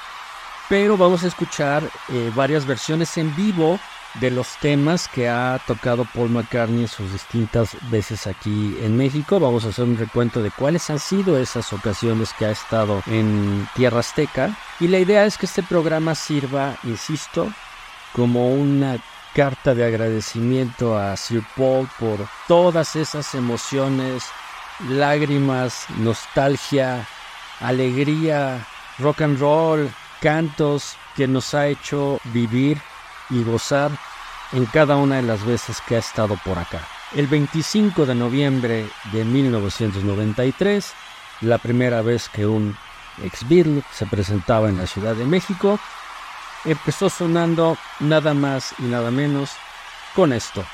pero 0.68 0.96
vamos 0.96 1.25
a 1.25 1.28
escuchar 1.28 1.82
eh, 2.10 2.30
varias 2.34 2.66
versiones 2.66 3.16
en 3.16 3.34
vivo 3.34 3.78
de 4.14 4.30
los 4.30 4.56
temas 4.58 5.08
que 5.08 5.28
ha 5.28 5.60
tocado 5.66 6.06
Paul 6.14 6.30
McCartney 6.30 6.88
sus 6.88 7.12
distintas 7.12 7.76
veces 7.90 8.26
aquí 8.26 8.76
en 8.80 8.96
México. 8.96 9.38
Vamos 9.38 9.64
a 9.64 9.68
hacer 9.68 9.84
un 9.84 9.96
recuento 9.96 10.42
de 10.42 10.50
cuáles 10.50 10.88
han 10.90 10.98
sido 10.98 11.38
esas 11.38 11.72
ocasiones 11.72 12.32
que 12.32 12.46
ha 12.46 12.50
estado 12.50 13.02
en 13.06 13.68
Tierra 13.75 14.00
Azteca. 14.00 14.56
Y 14.80 14.88
la 14.88 14.98
idea 14.98 15.25
es 15.25 15.38
que 15.38 15.46
este 15.46 15.62
programa 15.62 16.14
sirva, 16.14 16.76
insisto, 16.84 17.52
como 18.12 18.50
una 18.52 18.98
carta 19.34 19.75
de 19.75 19.84
agradecimiento 19.84 20.98
a 20.98 21.16
Sir 21.16 21.44
Paul 21.56 21.88
por 21.98 22.18
todas 22.48 22.96
esas 22.96 23.34
emociones 23.34 24.25
lágrimas, 24.88 25.87
nostalgia, 25.98 27.06
alegría, 27.60 28.66
rock 28.98 29.22
and 29.22 29.38
roll, 29.38 29.90
cantos 30.20 30.96
que 31.16 31.26
nos 31.26 31.54
ha 31.54 31.66
hecho 31.66 32.20
vivir 32.25 32.80
y 33.30 33.42
gozar 33.42 33.90
en 34.52 34.66
cada 34.66 34.96
una 34.96 35.16
de 35.16 35.22
las 35.22 35.44
veces 35.44 35.80
que 35.87 35.96
ha 35.96 35.98
estado 35.98 36.38
por 36.44 36.58
acá. 36.58 36.80
El 37.14 37.26
25 37.26 38.06
de 38.06 38.14
noviembre 38.14 38.87
de 39.12 39.25
1993, 39.25 40.92
la 41.42 41.58
primera 41.58 42.02
vez 42.02 42.28
que 42.28 42.46
un 42.46 42.76
ex 43.22 43.48
Beatle 43.48 43.82
se 43.92 44.06
presentaba 44.06 44.68
en 44.68 44.78
la 44.78 44.87
Ciudad 44.87 45.14
de 45.14 45.25
México, 45.25 45.78
empezó 46.64 47.08
sonando 47.08 47.76
nada 48.00 48.34
más 48.34 48.75
y 48.78 48.82
nada 48.82 49.10
menos 49.10 49.52
con 50.14 50.32
esto. 50.32 50.64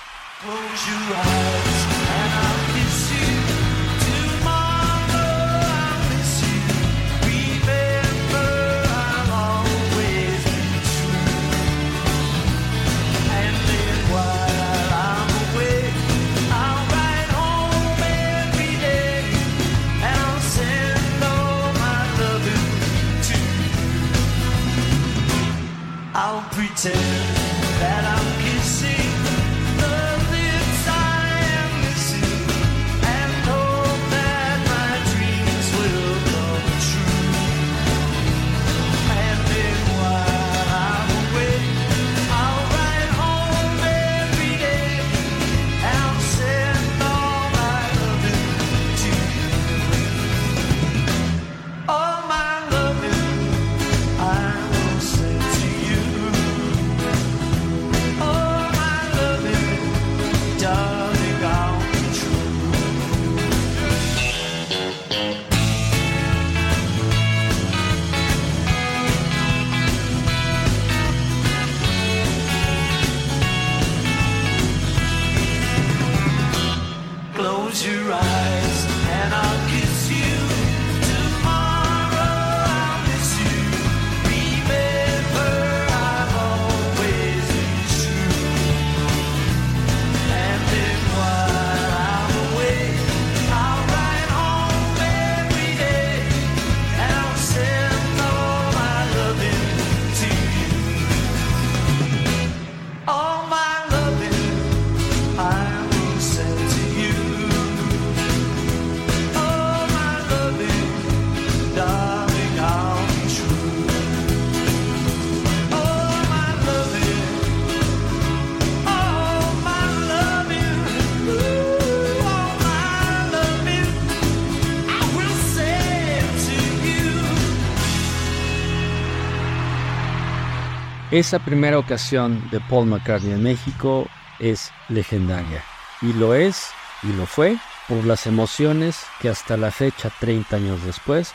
Esa 131.15 131.39
primera 131.39 131.79
ocasión 131.79 132.43
de 132.51 132.59
Paul 132.59 132.87
McCartney 132.87 133.35
en 133.35 133.45
México 133.45 134.09
es 134.41 134.73
legendaria. 134.89 135.63
Y 136.03 136.13
lo 136.13 136.35
es, 136.35 136.71
y 137.05 137.13
lo 137.13 137.25
fue, 137.25 137.57
por 137.87 138.05
las 138.05 138.27
emociones 138.27 139.07
que 139.21 139.29
hasta 139.29 139.57
la 139.57 139.71
fecha, 139.71 140.11
30 140.19 140.57
años 140.57 140.85
después, 140.85 141.33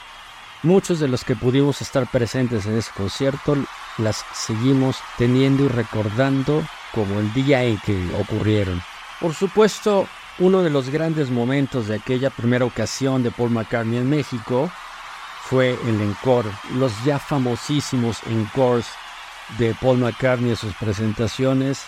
muchos 0.64 1.00
de 1.00 1.08
los 1.08 1.24
que 1.24 1.38
pudimos 1.38 1.82
estar 1.82 2.08
presentes 2.08 2.66
en 2.66 2.78
ese 2.78 2.92
concierto 2.92 3.56
las 4.00 4.26
seguimos 4.34 4.98
teniendo 5.18 5.64
y 5.64 5.70
recordando 5.70 6.62
como 6.94 7.22
el 7.22 7.32
día 7.32 7.64
en 7.64 7.78
que 7.78 8.06
ocurrieron. 8.20 8.82
Por 9.22 9.34
supuesto, 9.34 10.10
uno 10.40 10.62
de 10.62 10.72
los 10.72 10.90
grandes 10.90 11.30
momentos 11.30 11.88
de 11.88 11.96
aquella 11.96 12.32
primera 12.32 12.66
ocasión 12.66 13.24
de 13.24 13.32
Paul 13.32 13.52
McCartney 13.52 14.00
en 14.00 14.10
México 14.10 14.70
fue 15.44 15.80
el 15.86 16.02
encore, 16.02 16.52
los 16.76 16.92
ya 17.06 17.18
famosísimos 17.18 18.22
encores 18.28 18.86
de 19.58 19.76
Paul 19.82 19.98
McCartney 19.98 20.52
en 20.52 20.56
sus 20.56 20.74
presentaciones 20.76 21.82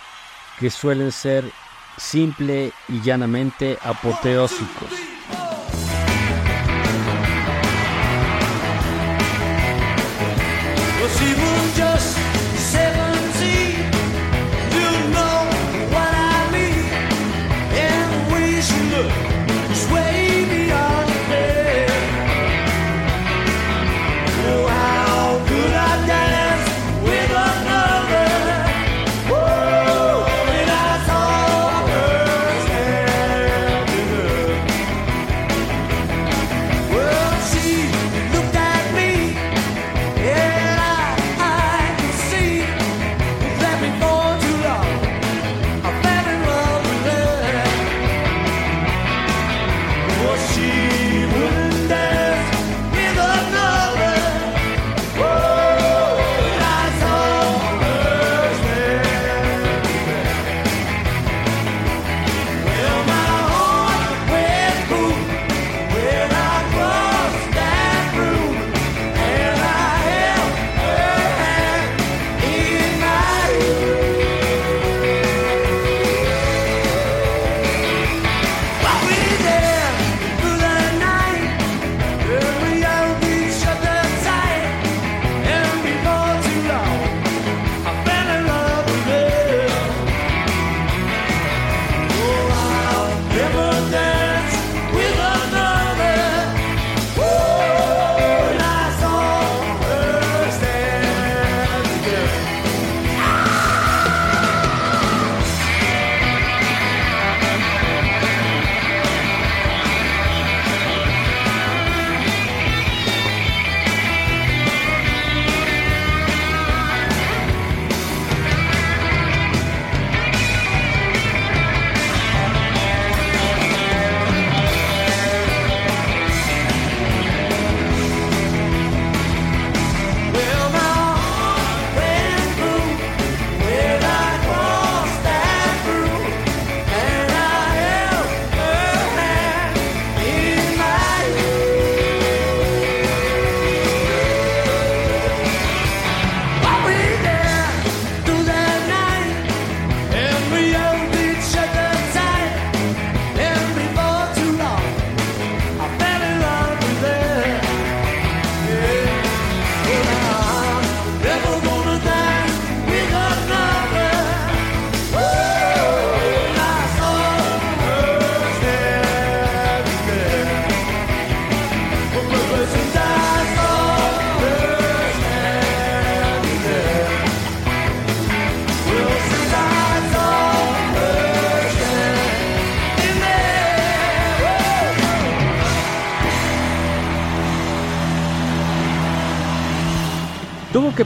que 0.59 0.69
suelen 0.69 1.11
ser 1.11 1.51
simple 1.97 2.71
y 2.87 3.01
llanamente 3.01 3.77
apoteósicos. 3.83 5.00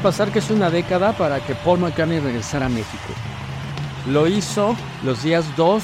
Pasar 0.05 0.31
que 0.31 0.37
es 0.37 0.51
una 0.51 0.69
década 0.69 1.13
para 1.13 1.43
que 1.43 1.55
Paul 1.55 1.79
McCartney 1.79 2.19
regresara 2.19 2.67
a 2.67 2.69
México. 2.69 3.11
Lo 4.07 4.27
hizo 4.27 4.75
los 5.03 5.23
días 5.23 5.43
2, 5.57 5.83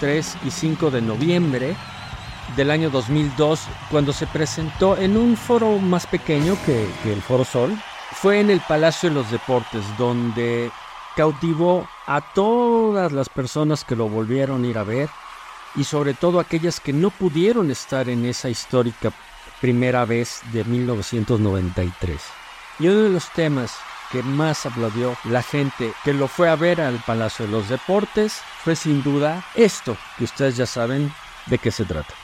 3 0.00 0.38
y 0.44 0.50
5 0.50 0.90
de 0.90 1.00
noviembre 1.00 1.76
del 2.56 2.72
año 2.72 2.90
2002 2.90 3.60
cuando 3.88 4.12
se 4.12 4.26
presentó 4.26 4.96
en 4.96 5.16
un 5.16 5.36
foro 5.36 5.78
más 5.78 6.04
pequeño 6.08 6.56
que, 6.66 6.84
que 7.04 7.12
el 7.12 7.22
Foro 7.22 7.44
Sol. 7.44 7.80
Fue 8.10 8.40
en 8.40 8.50
el 8.50 8.60
Palacio 8.60 9.08
de 9.08 9.14
los 9.14 9.30
Deportes 9.30 9.84
donde 9.96 10.72
cautivó 11.14 11.86
a 12.08 12.22
todas 12.22 13.12
las 13.12 13.28
personas 13.28 13.84
que 13.84 13.94
lo 13.94 14.08
volvieron 14.08 14.64
a 14.64 14.66
ir 14.66 14.78
a 14.78 14.82
ver 14.82 15.08
y 15.76 15.84
sobre 15.84 16.14
todo 16.14 16.40
aquellas 16.40 16.80
que 16.80 16.92
no 16.92 17.10
pudieron 17.10 17.70
estar 17.70 18.08
en 18.08 18.26
esa 18.26 18.48
histórica 18.48 19.12
primera 19.60 20.04
vez 20.06 20.40
de 20.52 20.64
1993. 20.64 22.39
Y 22.80 22.88
uno 22.88 23.02
de 23.02 23.10
los 23.10 23.28
temas 23.30 23.76
que 24.10 24.22
más 24.22 24.64
aplaudió 24.64 25.14
la 25.24 25.42
gente 25.42 25.92
que 26.02 26.14
lo 26.14 26.26
fue 26.28 26.48
a 26.48 26.56
ver 26.56 26.80
al 26.80 26.98
Palacio 27.06 27.44
de 27.44 27.52
los 27.52 27.68
Deportes 27.68 28.40
fue 28.64 28.74
sin 28.74 29.02
duda 29.02 29.44
esto, 29.54 29.96
que 30.16 30.24
ustedes 30.24 30.56
ya 30.56 30.66
saben 30.66 31.12
de 31.46 31.58
qué 31.58 31.70
se 31.70 31.84
trata. 31.84 32.14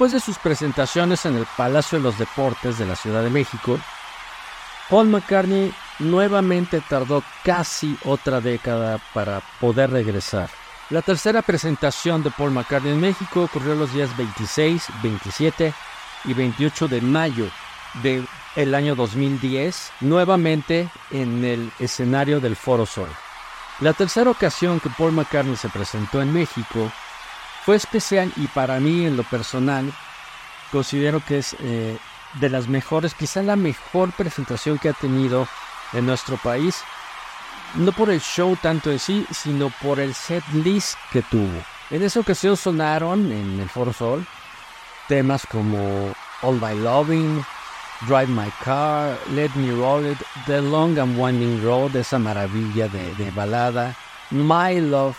Después 0.00 0.12
de 0.12 0.32
sus 0.32 0.38
presentaciones 0.38 1.26
en 1.26 1.36
el 1.36 1.46
Palacio 1.58 1.98
de 1.98 2.04
los 2.04 2.18
Deportes 2.18 2.78
de 2.78 2.86
la 2.86 2.96
Ciudad 2.96 3.22
de 3.22 3.28
México, 3.28 3.78
Paul 4.88 5.08
McCartney 5.08 5.74
nuevamente 5.98 6.80
tardó 6.88 7.22
casi 7.44 7.98
otra 8.06 8.40
década 8.40 8.98
para 9.12 9.42
poder 9.60 9.90
regresar. 9.90 10.48
La 10.88 11.02
tercera 11.02 11.42
presentación 11.42 12.22
de 12.22 12.30
Paul 12.30 12.52
McCartney 12.52 12.94
en 12.94 13.00
México 13.00 13.42
ocurrió 13.42 13.74
los 13.74 13.92
días 13.92 14.16
26, 14.16 14.86
27 15.02 15.74
y 16.24 16.32
28 16.32 16.88
de 16.88 17.02
mayo 17.02 17.50
del 18.02 18.74
año 18.74 18.94
2010, 18.94 19.92
nuevamente 20.00 20.88
en 21.10 21.44
el 21.44 21.70
escenario 21.78 22.40
del 22.40 22.56
Foro 22.56 22.86
Sol. 22.86 23.10
La 23.80 23.92
tercera 23.92 24.30
ocasión 24.30 24.80
que 24.80 24.88
Paul 24.88 25.12
McCartney 25.12 25.56
se 25.56 25.68
presentó 25.68 26.22
en 26.22 26.32
México 26.32 26.90
fue 27.64 27.76
especial 27.76 28.32
y 28.36 28.46
para 28.48 28.80
mí 28.80 29.06
en 29.06 29.16
lo 29.16 29.24
personal 29.24 29.92
considero 30.72 31.20
que 31.24 31.38
es 31.38 31.56
eh, 31.60 31.98
de 32.34 32.48
las 32.48 32.68
mejores, 32.68 33.14
quizá 33.14 33.42
la 33.42 33.56
mejor 33.56 34.12
presentación 34.12 34.78
que 34.78 34.88
ha 34.88 34.92
tenido 34.92 35.48
en 35.92 36.06
nuestro 36.06 36.36
país, 36.36 36.82
no 37.74 37.92
por 37.92 38.10
el 38.10 38.20
show 38.20 38.56
tanto 38.60 38.90
en 38.90 38.98
sí, 38.98 39.26
sino 39.30 39.70
por 39.82 40.00
el 40.00 40.14
set 40.14 40.44
list 40.52 40.96
que 41.12 41.22
tuvo. 41.22 41.62
En 41.90 42.02
esa 42.02 42.20
ocasión 42.20 42.56
sonaron 42.56 43.32
en 43.32 43.58
el 43.60 43.68
Foro 43.68 43.92
Sol 43.92 44.24
temas 45.08 45.44
como 45.50 46.14
All 46.42 46.60
My 46.60 46.78
Loving, 46.80 47.44
Drive 48.06 48.28
My 48.28 48.50
Car, 48.64 49.18
Let 49.32 49.50
Me 49.56 49.72
Roll 49.72 50.06
It, 50.06 50.18
The 50.46 50.62
Long 50.62 50.96
and 50.98 51.18
Winding 51.18 51.62
Road, 51.64 51.96
esa 51.96 52.18
maravilla 52.18 52.86
de, 52.86 53.12
de 53.16 53.30
balada, 53.32 53.96
My 54.30 54.80
Love, 54.80 55.16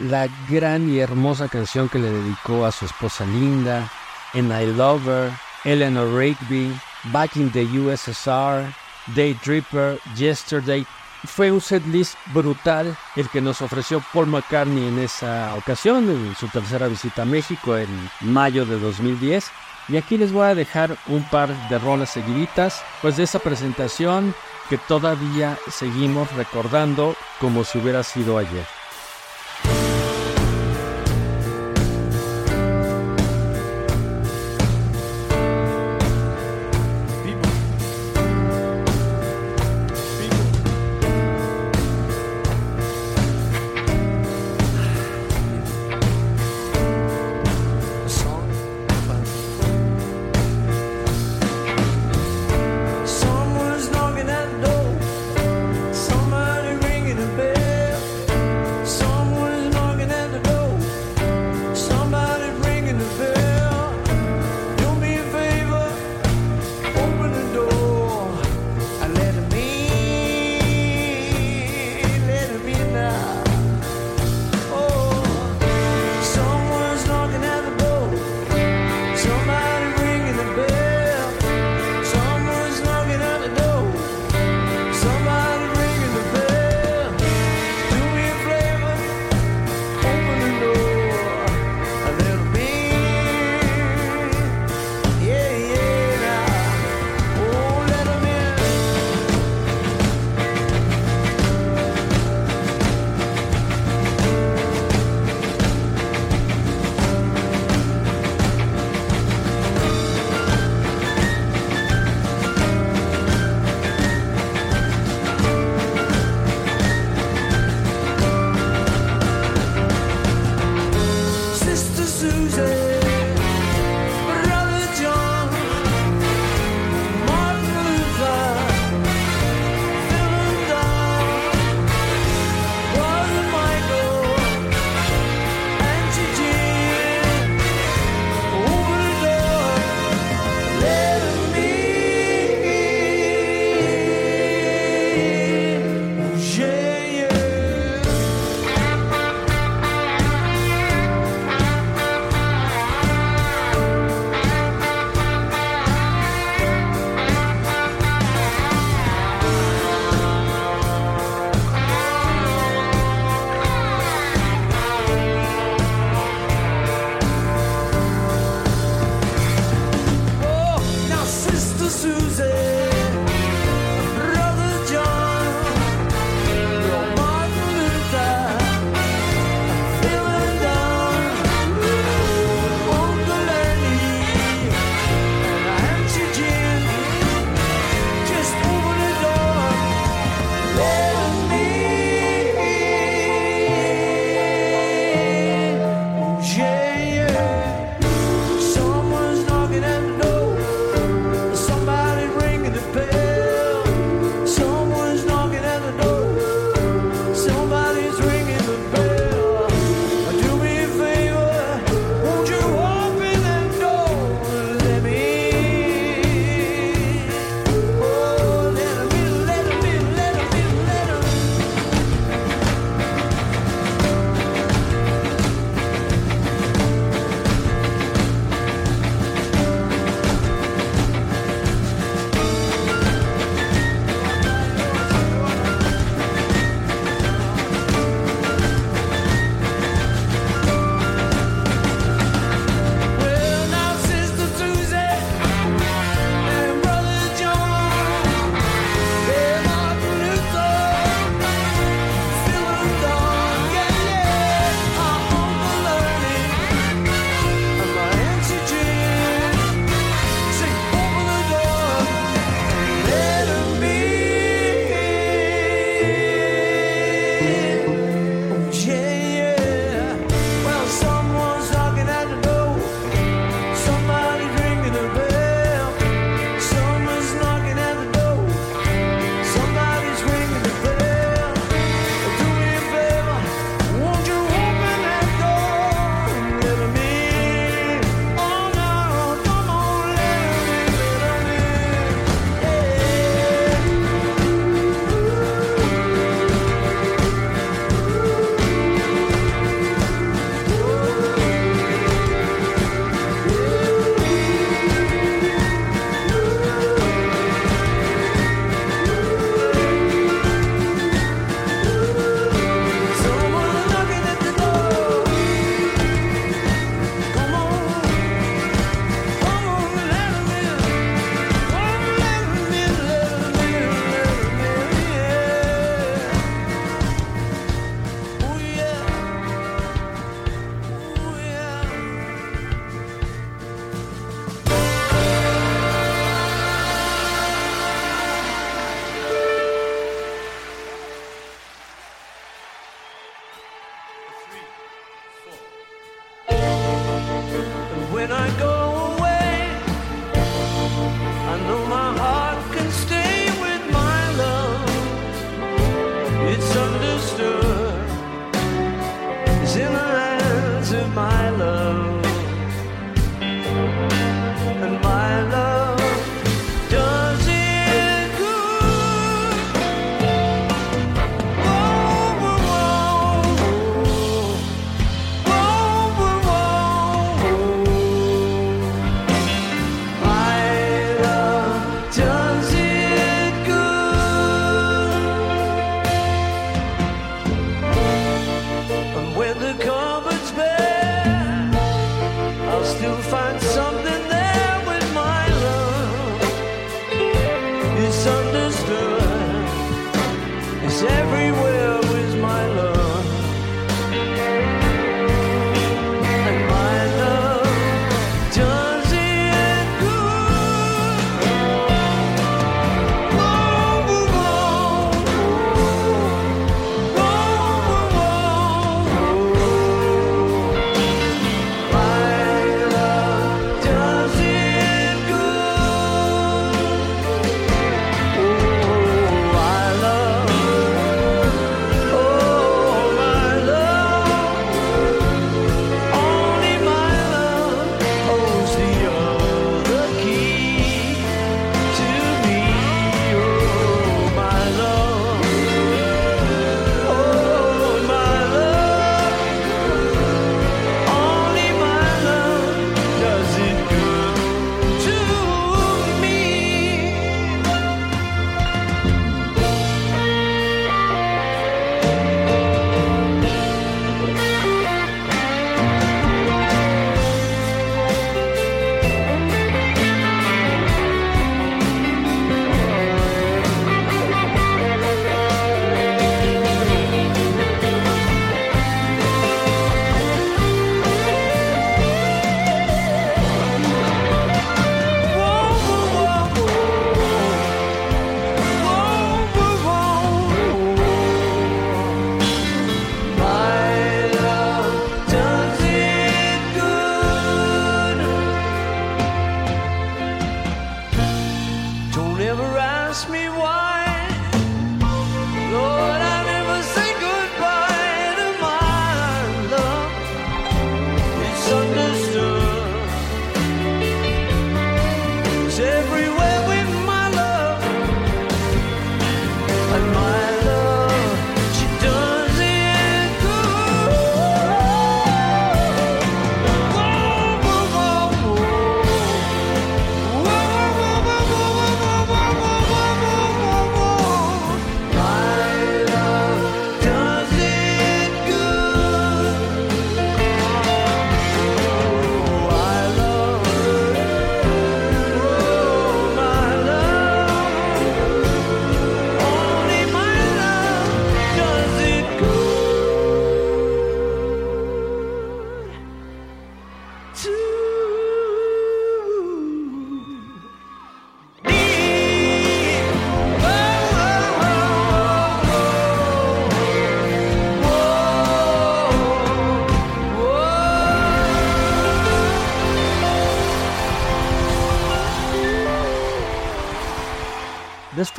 la 0.00 0.28
gran 0.48 0.88
y 0.88 0.98
hermosa 0.98 1.48
canción 1.48 1.88
que 1.88 1.98
le 1.98 2.10
dedicó 2.10 2.64
a 2.64 2.72
su 2.72 2.86
esposa 2.86 3.24
Linda, 3.26 3.90
And 4.34 4.50
I 4.50 4.66
Love 4.66 5.06
Her, 5.06 5.32
Eleanor 5.64 6.12
Rigby, 6.14 6.74
Back 7.12 7.36
in 7.36 7.50
the 7.50 7.64
USSR, 7.64 8.72
Day 9.14 9.34
Dripper, 9.44 9.98
Yesterday. 10.16 10.86
Fue 11.24 11.50
un 11.52 11.60
setlist 11.60 12.16
brutal 12.32 12.96
el 13.14 13.28
que 13.28 13.42
nos 13.42 13.60
ofreció 13.60 14.02
Paul 14.12 14.28
McCartney 14.28 14.88
en 14.88 14.98
esa 15.00 15.54
ocasión, 15.54 16.08
en 16.08 16.34
su 16.34 16.48
tercera 16.48 16.88
visita 16.88 17.22
a 17.22 17.26
México 17.26 17.76
en 17.76 17.88
mayo 18.22 18.64
de 18.64 18.78
2010. 18.78 19.50
Y 19.88 19.96
aquí 19.96 20.16
les 20.16 20.32
voy 20.32 20.46
a 20.46 20.54
dejar 20.54 20.96
un 21.08 21.22
par 21.24 21.50
de 21.68 21.78
rolas 21.78 22.10
seguiditas, 22.10 22.82
pues 23.02 23.16
de 23.16 23.24
esa 23.24 23.38
presentación 23.38 24.34
que 24.70 24.78
todavía 24.78 25.58
seguimos 25.70 26.32
recordando 26.32 27.16
como 27.38 27.64
si 27.64 27.78
hubiera 27.78 28.02
sido 28.02 28.38
ayer. 28.38 28.79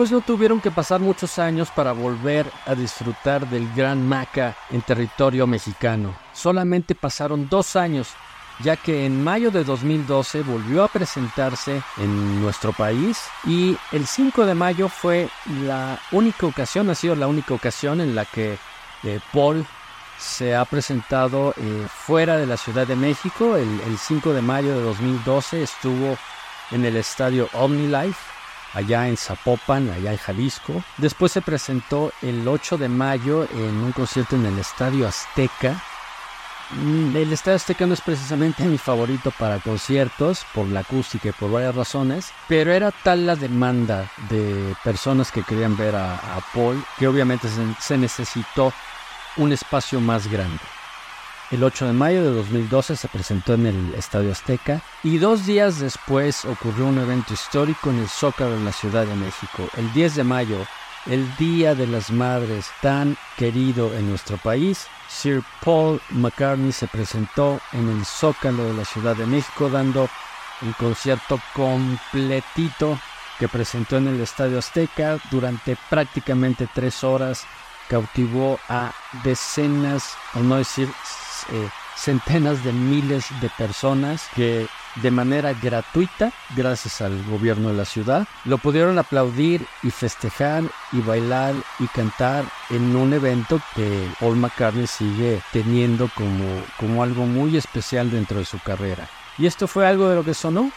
Después 0.02 0.20
no 0.20 0.26
tuvieron 0.26 0.60
que 0.60 0.72
pasar 0.72 1.00
muchos 1.00 1.38
años 1.38 1.70
para 1.70 1.92
volver 1.92 2.52
a 2.66 2.74
disfrutar 2.74 3.48
del 3.48 3.72
Gran 3.76 4.04
Maca 4.10 4.58
en 4.72 4.82
territorio 4.82 5.46
mexicano. 5.46 6.16
Solamente 6.34 6.96
pasaron 6.96 7.48
dos 7.48 7.76
años, 7.76 8.08
ya 8.64 8.78
que 8.78 9.06
en 9.06 9.24
mayo 9.24 9.52
de 9.52 9.64
2012 9.64 10.42
volvió 10.42 10.84
a 10.84 10.88
presentarse 10.88 11.84
en 11.98 12.42
nuestro 12.42 12.74
país 12.74 13.20
y 13.46 13.78
el 13.92 14.08
5 14.08 14.48
de 14.48 14.56
mayo 14.56 14.90
fue 14.90 15.30
la 15.68 16.00
única 16.12 16.48
ocasión, 16.48 16.90
ha 16.90 16.96
sido 16.96 17.14
la 17.14 17.28
única 17.28 17.54
ocasión 17.54 18.02
en 18.02 18.16
la 18.16 18.26
que 18.26 18.58
eh, 19.04 19.20
Paul 19.32 19.68
se 20.18 20.56
ha 20.56 20.66
presentado 20.66 21.54
eh, 21.58 21.88
fuera 21.88 22.38
de 22.38 22.48
la 22.48 22.58
Ciudad 22.58 22.88
de 22.88 22.96
México. 22.96 23.56
El, 23.56 23.70
el 23.82 24.00
5 24.00 24.34
de 24.34 24.42
mayo 24.42 24.74
de 24.74 24.82
2012 24.82 25.62
estuvo 25.62 26.18
en 26.72 26.86
el 26.86 26.96
estadio 26.98 27.50
OmniLife 27.54 28.31
allá 28.74 29.08
en 29.08 29.18
Zapopan, 29.18 29.90
allá 29.90 30.12
en 30.12 30.18
Jalisco. 30.18 30.84
Después 30.98 31.32
se 31.32 31.42
presentó 31.42 32.12
el 32.22 32.48
8 32.48 32.78
de 32.78 32.90
mayo 32.90 33.48
en 33.52 33.78
un 33.78 33.92
concierto 33.92 34.36
en 34.36 34.46
el 34.46 34.60
Estadio 34.60 35.08
Azteca. 35.08 35.82
Mm, 36.72 37.16
el 37.18 37.34
Estadio 37.34 37.58
Azteca 37.58 37.86
no 37.86 37.94
es 37.94 38.02
precisamente 38.02 38.64
mi 38.66 38.78
favorito 38.78 39.32
para 39.32 39.60
conciertos, 39.60 40.46
por 40.54 40.68
la 40.68 40.82
acústica 40.82 41.30
y 41.30 41.34
por 41.34 41.52
varias 41.52 41.76
razones, 41.76 42.32
pero 42.48 42.72
era 42.72 42.92
tal 42.92 43.26
la 43.26 43.36
demanda 43.36 44.10
de 44.30 44.76
personas 44.84 45.32
que 45.32 45.44
querían 45.44 45.76
ver 45.76 45.96
a, 45.96 46.20
Paul 46.54 46.84
que 46.98 47.08
obviamente 47.08 47.48
se 47.80 47.98
necesitó 47.98 48.74
un 49.38 49.52
espacio 49.52 50.00
más 50.00 50.28
grande. 50.28 50.60
El 51.52 51.66
8 51.66 51.88
de 51.88 51.92
mayo 51.92 52.24
de 52.24 52.30
2012 52.30 52.96
se 52.96 53.10
presentó 53.10 53.56
en 53.56 53.66
el 53.66 53.94
Estadio 53.96 54.32
Azteca 54.32 54.82
y 55.04 55.18
dos 55.18 55.46
días 55.46 55.82
después 55.82 56.46
ocurrió 56.46 56.86
un 56.86 56.98
evento 56.98 57.34
histórico 57.34 57.90
en 57.90 58.00
el 58.00 58.08
Zócalo 58.08 58.52
de 58.52 58.64
la 58.64 58.72
Ciudad 58.72 59.06
de 59.06 59.16
México. 59.16 59.68
El 59.76 59.92
10 59.92 60.16
de 60.16 60.24
mayo, 60.24 60.66
el 61.08 61.36
Día 61.36 61.76
de 61.76 61.88
las 61.88 62.10
Madres 62.10 62.68
tan 62.82 63.18
querido 63.36 63.94
en 63.94 64.10
nuestro 64.10 64.38
país, 64.38 64.88
Sir 65.10 65.44
Paul 65.62 66.00
McCartney 66.12 66.72
se 66.72 66.88
presentó 66.88 67.60
en 67.74 67.90
el 67.90 68.06
Zócalo 68.06 68.64
de 68.64 68.74
la 68.74 68.86
Ciudad 68.86 69.18
de 69.18 69.26
México 69.26 69.70
dando 69.70 70.08
un 70.62 70.72
concierto 70.74 71.38
completito 71.54 72.98
que 73.40 73.50
presentó 73.50 73.98
en 73.98 74.08
el 74.08 74.22
Estadio 74.22 74.60
Azteca 74.60 75.20
durante 75.30 75.78
prácticamente 75.90 76.70
tres 76.74 77.04
horas 77.04 77.46
cautivó 77.90 78.58
a 78.70 78.94
decenas, 79.26 80.16
o 80.34 80.40
no 80.40 80.56
decir 80.56 80.88
eh, 81.52 81.70
centenas 81.96 82.64
de 82.64 82.74
miles 82.74 83.26
de 83.42 83.50
personas 83.58 84.28
que 84.36 84.68
de 84.96 85.12
manera 85.12 85.54
gratuita, 85.54 86.32
gracias 86.56 87.02
al 87.02 87.24
gobierno 87.26 87.70
de 87.70 87.76
la 87.76 87.86
ciudad, 87.86 88.28
lo 88.46 88.58
pudieron 88.58 89.00
aplaudir 89.00 89.66
y 89.84 89.92
festejar 89.92 90.64
y 90.92 91.00
bailar 91.02 91.56
y 91.80 91.88
cantar 91.88 92.44
en 92.70 92.96
un 92.96 93.14
evento 93.14 93.62
que 93.76 94.10
Paul 94.20 94.38
McCartney 94.38 94.88
sigue 94.88 95.42
teniendo 95.54 96.10
como, 96.16 96.46
como 96.78 97.04
algo 97.04 97.26
muy 97.26 97.56
especial 97.56 98.12
dentro 98.12 98.40
de 98.40 98.46
su 98.46 98.60
carrera. 98.60 99.08
Y 99.38 99.46
esto 99.46 99.68
fue 99.68 99.88
algo 99.88 100.10
de 100.10 100.16
lo 100.16 100.24
que 100.24 100.34
sonó 100.34 100.72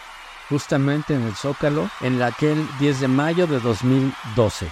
justamente 0.49 1.15
en 1.15 1.23
el 1.23 1.35
Zócalo 1.35 1.91
en 2.01 2.23
aquel 2.23 2.67
10 2.79 3.01
de 3.01 3.09
mayo 3.09 3.47
de 3.47 3.61
2012. 3.61 4.71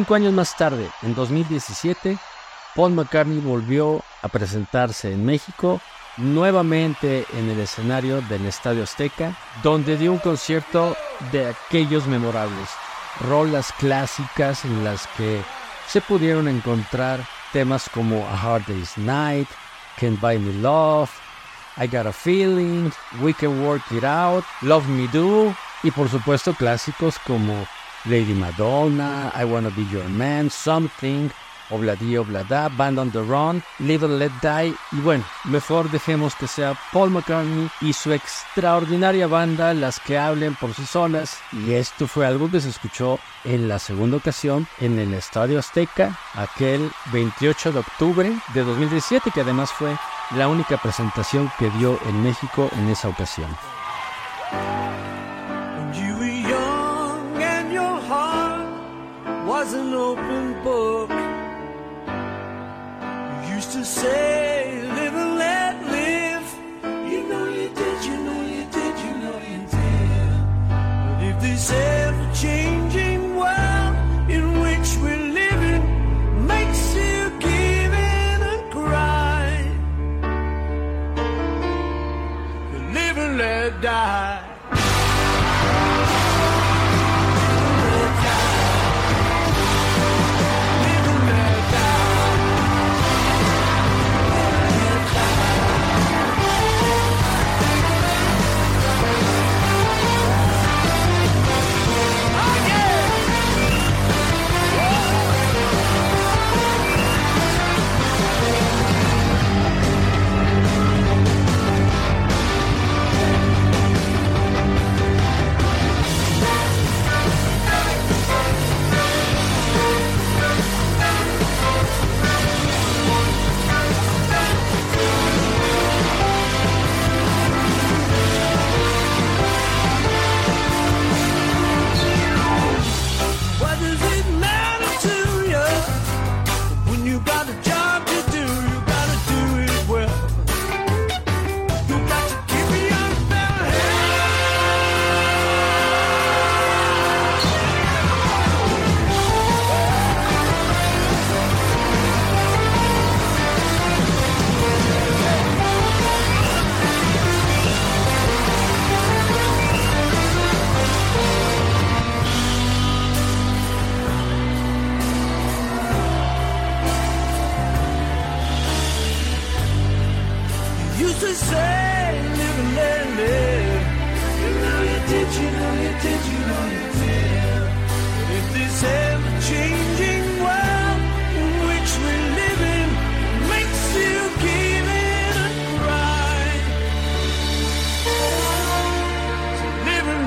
Cinco 0.00 0.14
años 0.14 0.32
más 0.32 0.56
tarde, 0.56 0.88
en 1.02 1.14
2017, 1.14 2.16
Paul 2.74 2.94
McCartney 2.94 3.38
volvió 3.38 4.02
a 4.22 4.28
presentarse 4.28 5.12
en 5.12 5.26
México, 5.26 5.78
nuevamente 6.16 7.26
en 7.34 7.50
el 7.50 7.60
escenario 7.60 8.22
del 8.22 8.46
Estadio 8.46 8.84
Azteca, 8.84 9.36
donde 9.62 9.98
dio 9.98 10.10
un 10.10 10.18
concierto 10.18 10.96
de 11.32 11.48
aquellos 11.48 12.06
memorables, 12.06 12.70
rolas 13.28 13.74
clásicas 13.78 14.64
en 14.64 14.84
las 14.84 15.06
que 15.18 15.42
se 15.86 16.00
pudieron 16.00 16.48
encontrar 16.48 17.20
temas 17.52 17.90
como 17.90 18.26
A 18.26 18.40
Hard 18.40 18.62
Day's 18.68 18.96
Night, 18.96 19.48
Can't 19.98 20.18
Buy 20.18 20.38
Me 20.38 20.54
Love, 20.62 21.10
I 21.76 21.86
Got 21.86 22.06
a 22.06 22.12
Feeling, 22.14 22.90
We 23.20 23.34
Can 23.34 23.62
Work 23.62 23.82
It 23.90 24.04
Out, 24.04 24.46
Love 24.62 24.86
Me 24.86 25.06
Do 25.08 25.54
y 25.82 25.90
por 25.90 26.08
supuesto 26.08 26.54
clásicos 26.54 27.18
como 27.18 27.66
Lady 28.06 28.34
Madonna, 28.34 29.32
I 29.34 29.44
Wanna 29.44 29.70
Be 29.70 29.84
Your 29.92 30.08
Man, 30.08 30.50
Something, 30.50 31.30
Obladi 31.70 32.16
Oblada, 32.16 32.68
Band 32.76 32.98
on 32.98 33.10
the 33.10 33.22
Run, 33.22 33.62
Little 33.78 34.18
Let 34.18 34.32
Die 34.42 34.74
y 34.92 35.00
bueno, 35.00 35.24
mejor 35.44 35.90
dejemos 35.90 36.34
que 36.34 36.46
sea 36.46 36.76
Paul 36.92 37.10
McCartney 37.10 37.70
y 37.80 37.92
su 37.92 38.12
extraordinaria 38.12 39.26
banda 39.26 39.72
las 39.74 40.00
que 40.00 40.18
hablen 40.18 40.54
por 40.56 40.74
sí 40.74 40.84
solas 40.84 41.38
y 41.52 41.72
esto 41.72 42.06
fue 42.06 42.26
algo 42.26 42.50
que 42.50 42.60
se 42.60 42.70
escuchó 42.70 43.18
en 43.44 43.68
la 43.68 43.78
segunda 43.78 44.16
ocasión 44.16 44.66
en 44.80 44.98
el 44.98 45.14
Estadio 45.14 45.58
Azteca 45.58 46.18
aquel 46.34 46.90
28 47.12 47.72
de 47.72 47.78
octubre 47.78 48.32
de 48.54 48.64
2017 48.64 49.30
que 49.30 49.40
además 49.40 49.70
fue 49.70 49.96
la 50.36 50.48
única 50.48 50.76
presentación 50.76 51.50
que 51.58 51.70
dio 51.70 51.98
en 52.06 52.22
México 52.22 52.68
en 52.72 52.88
esa 52.88 53.08
ocasión. 53.08 53.50
An 59.74 59.94
open 59.94 60.62
book. 60.64 61.10
You 63.44 63.54
used 63.54 63.72
to 63.72 63.84
say, 63.84 64.79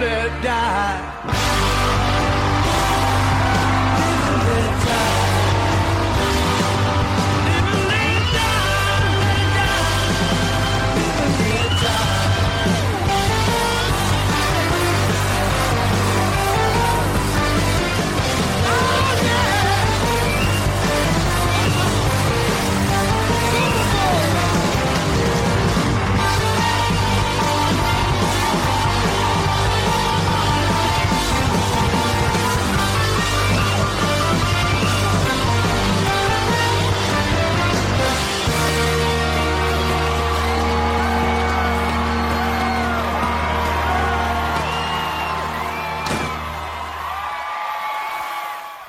live 0.03 0.11
and 0.11 0.43
let 0.43 0.43
die. 0.43 1.72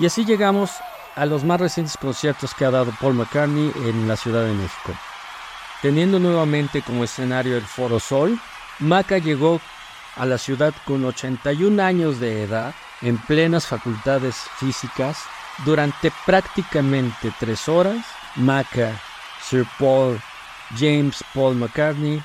Y 0.05 0.07
así 0.07 0.27
llegamos 0.27 0.71
a 1.17 1.25
los 1.25 1.45
más 1.45 1.59
recientes 1.59 1.97
conciertos 1.97 2.53
que 2.53 2.67
ha 2.67 2.71
dado 2.71 2.93
Paul 3.01 3.15
McCartney 3.15 3.73
en 3.87 4.07
la 4.07 4.17
Ciudad 4.19 4.45
de 4.45 4.53
México. 4.53 4.93
Teniendo 5.81 6.19
nuevamente 6.19 6.83
como 6.83 7.05
escenario 7.05 7.57
el 7.57 7.63
Foro 7.63 7.99
Sol, 7.99 8.39
Maca 8.81 9.17
llegó 9.17 9.63
a 10.17 10.27
la 10.27 10.37
ciudad 10.37 10.75
con 10.85 11.07
81 11.07 11.83
años 11.83 12.21
de 12.21 12.43
edad, 12.43 12.75
en 13.01 13.17
plenas 13.17 13.67
facultades 13.67 14.37
físicas, 14.59 15.21
durante 15.65 16.13
prácticamente 16.27 17.33
tres 17.41 17.67
horas. 17.67 18.05
Maca, 18.37 19.01
Sir 19.41 19.67
Paul, 19.79 20.21
James 20.79 21.25
Paul 21.33 21.55
McCartney, 21.55 22.23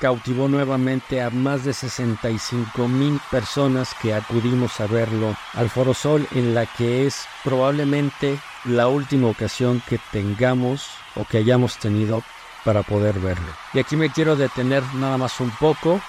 cautivó 0.00 0.48
nuevamente 0.48 1.22
a 1.22 1.30
más 1.30 1.64
de 1.64 1.72
65 1.72 2.88
mil 2.88 3.20
personas 3.30 3.94
que 4.00 4.14
acudimos 4.14 4.80
a 4.80 4.86
verlo 4.86 5.36
al 5.54 5.70
Foro 5.70 5.94
Sol, 5.94 6.26
en 6.32 6.54
la 6.54 6.66
que 6.66 7.06
es 7.06 7.26
probablemente 7.44 8.38
la 8.64 8.88
última 8.88 9.28
ocasión 9.28 9.82
que 9.88 9.98
tengamos 10.12 10.90
o 11.14 11.24
que 11.24 11.38
hayamos 11.38 11.78
tenido 11.78 12.22
para 12.64 12.82
poder 12.82 13.18
verlo. 13.20 13.46
Y 13.72 13.78
aquí 13.78 13.96
me 13.96 14.10
quiero 14.10 14.36
detener 14.36 14.82
nada 14.94 15.16
más 15.16 15.40
un 15.40 15.50
poco, 15.50 16.00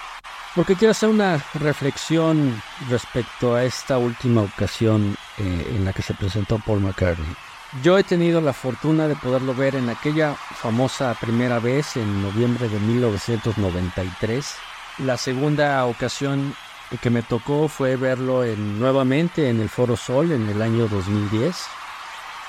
porque 0.54 0.74
quiero 0.74 0.90
hacer 0.90 1.08
una 1.08 1.42
reflexión 1.54 2.60
respecto 2.88 3.54
a 3.54 3.64
esta 3.64 3.98
última 3.98 4.42
ocasión 4.42 5.16
eh, 5.38 5.74
en 5.76 5.84
la 5.84 5.92
que 5.92 6.02
se 6.02 6.14
presentó 6.14 6.58
Paul 6.58 6.80
McCartney. 6.80 7.47
Yo 7.82 7.98
he 7.98 8.02
tenido 8.04 8.40
la 8.40 8.52
fortuna 8.54 9.08
de 9.08 9.16
poderlo 9.16 9.54
ver 9.54 9.74
en 9.76 9.90
aquella 9.90 10.34
famosa 10.34 11.14
primera 11.20 11.58
vez 11.58 11.96
en 11.96 12.22
noviembre 12.22 12.68
de 12.68 12.78
1993. 12.80 14.54
La 14.98 15.16
segunda 15.18 15.84
ocasión 15.84 16.54
que 17.02 17.10
me 17.10 17.22
tocó 17.22 17.68
fue 17.68 17.96
verlo 17.96 18.42
en- 18.42 18.78
nuevamente 18.78 19.50
en 19.50 19.60
el 19.60 19.68
Foro 19.68 19.96
Sol 19.96 20.32
en 20.32 20.48
el 20.48 20.62
año 20.62 20.88
2010. 20.88 21.56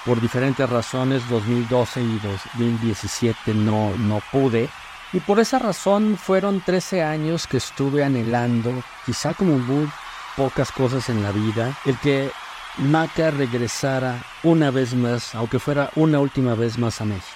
Por 0.05 0.21
diferentes 0.21 0.67
razones, 0.69 1.27
2012 1.29 2.01
y 2.01 2.19
2017 2.23 3.53
no, 3.53 3.91
no 3.97 4.21
pude. 4.31 4.69
Y 5.11 5.19
por 5.19 5.39
esa 5.41 5.59
razón 5.59 6.17
fueron 6.17 6.61
13 6.61 7.03
años 7.03 7.45
que 7.45 7.57
estuve 7.57 8.05
anhelando, 8.05 8.71
quizá 9.05 9.33
como 9.33 9.57
muy 9.59 9.89
pocas 10.37 10.71
cosas 10.71 11.09
en 11.09 11.21
la 11.21 11.31
vida, 11.33 11.75
el 11.85 11.97
que 11.97 12.31
Maca 12.79 13.29
regresara 13.29 14.23
una 14.41 14.71
vez 14.71 14.93
más, 14.93 15.35
aunque 15.35 15.59
fuera 15.59 15.89
una 15.95 16.19
última 16.19 16.55
vez 16.55 16.77
más 16.77 17.01
a 17.01 17.05
México. 17.05 17.27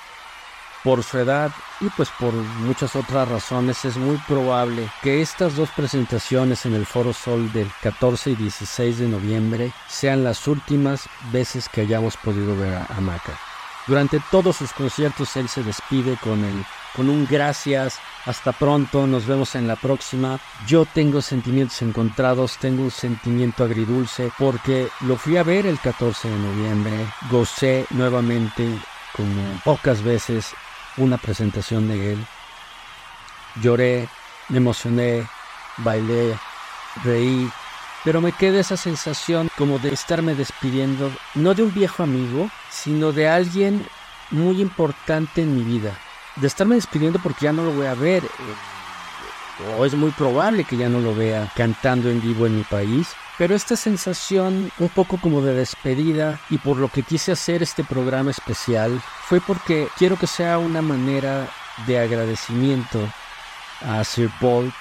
Por 0.86 1.04
su 1.04 1.18
edad 1.18 1.52
y 1.82 1.90
pues 1.90 2.10
por 2.18 2.34
muchas 2.34 2.96
otras 2.96 3.28
razones 3.28 3.84
es 3.84 3.98
muy 3.98 4.18
probable 4.26 4.90
que 5.02 5.22
estas 5.22 5.58
dos 5.58 5.70
presentaciones 5.76 6.66
en 6.66 6.76
el 6.76 6.86
Foro 6.86 7.12
Sol 7.12 7.52
del 7.52 7.70
14 7.82 8.32
y 8.32 8.36
16 8.36 9.00
de 9.00 9.08
noviembre 9.10 9.74
sean 9.90 10.24
las 10.24 10.48
últimas 10.48 11.10
veces 11.34 11.68
que 11.68 11.82
hayamos 11.82 12.16
podido 12.16 12.56
ver 12.58 12.76
a, 12.76 13.02
Maca. 13.02 13.38
Durante 13.86 14.22
todos 14.32 14.56
sus 14.56 14.72
conciertos 14.72 15.36
él 15.36 15.50
se 15.50 15.62
despide 15.64 16.18
con 16.24 16.44
el 16.44 16.66
con 16.96 17.10
un 17.10 17.26
gracias, 17.30 18.00
hasta 18.26 18.52
pronto, 18.52 19.08
nos 19.08 19.26
vemos 19.26 19.56
en 19.56 19.68
la 19.68 19.76
próxima. 19.76 20.40
Yo 20.68 20.86
tengo 20.86 21.22
sentimientos 21.22 21.82
encontrados, 21.82 22.58
tengo 22.58 22.84
un 22.84 22.92
sentimiento 22.92 23.64
agridulce 23.64 24.32
porque 24.38 24.88
lo 25.02 25.18
fui 25.18 25.38
a 25.38 25.44
ver 25.44 25.66
el 25.66 25.80
14 25.80 26.30
de 26.30 26.38
noviembre, 26.38 27.08
gocé 27.30 27.86
nuevamente 27.90 28.68
como 29.16 29.60
pocas 29.64 30.04
veces 30.04 30.54
una 30.98 31.18
presentación 31.18 31.88
de 31.88 32.14
él. 32.14 32.26
Lloré, 33.62 34.08
me 34.50 34.58
emocioné, 34.58 35.28
bailé, 35.78 36.38
reí, 37.04 37.50
pero 38.04 38.22
me 38.22 38.32
queda 38.32 38.60
esa 38.60 38.78
sensación 38.78 39.50
como 39.58 39.80
de 39.80 39.94
estarme 39.94 40.36
despidiendo, 40.36 41.12
no 41.36 41.54
de 41.54 41.64
un 41.64 41.74
viejo 41.74 42.04
amigo, 42.04 42.50
sino 42.70 43.12
de 43.12 43.30
alguien 43.30 43.86
muy 44.32 44.62
importante 44.62 45.42
en 45.42 45.56
mi 45.56 45.64
vida. 45.64 45.98
De 46.36 46.48
estarme 46.48 46.76
despidiendo 46.76 47.20
porque 47.20 47.46
ya 47.46 47.54
no 47.54 47.64
lo 47.64 47.72
voy 47.72 47.86
a 47.86 47.94
ver, 47.94 48.24
eh, 48.24 48.30
o 49.78 49.86
es 49.86 49.94
muy 49.94 50.12
probable 50.12 50.64
que 50.64 50.78
ya 50.78 50.90
no 50.90 51.00
lo 51.00 51.14
vea 51.16 51.52
cantando 51.56 52.10
en 52.10 52.22
vivo 52.22 52.46
en 52.46 52.58
mi 52.58 52.64
país. 52.64 53.10
Pero 53.38 53.56
esta 53.56 53.76
sensación 53.76 54.72
un 54.78 54.90
poco 54.90 55.18
como 55.18 55.42
de 55.42 55.54
despedida 55.54 56.40
y 56.50 56.60
por 56.60 56.78
lo 56.78 56.90
que 56.90 57.04
quise 57.04 57.32
hacer 57.32 57.64
este 57.64 57.84
programa 57.84 58.32
especial 58.32 59.02
fue 59.24 59.42
porque 59.42 59.88
quiero 59.98 60.18
que 60.18 60.28
sea 60.28 60.60
una 60.60 60.82
manera 60.82 61.50
de 61.88 62.00
agradecimiento 62.00 63.00
a 63.82 64.04
Sir 64.04 64.30
Paul 64.40 64.72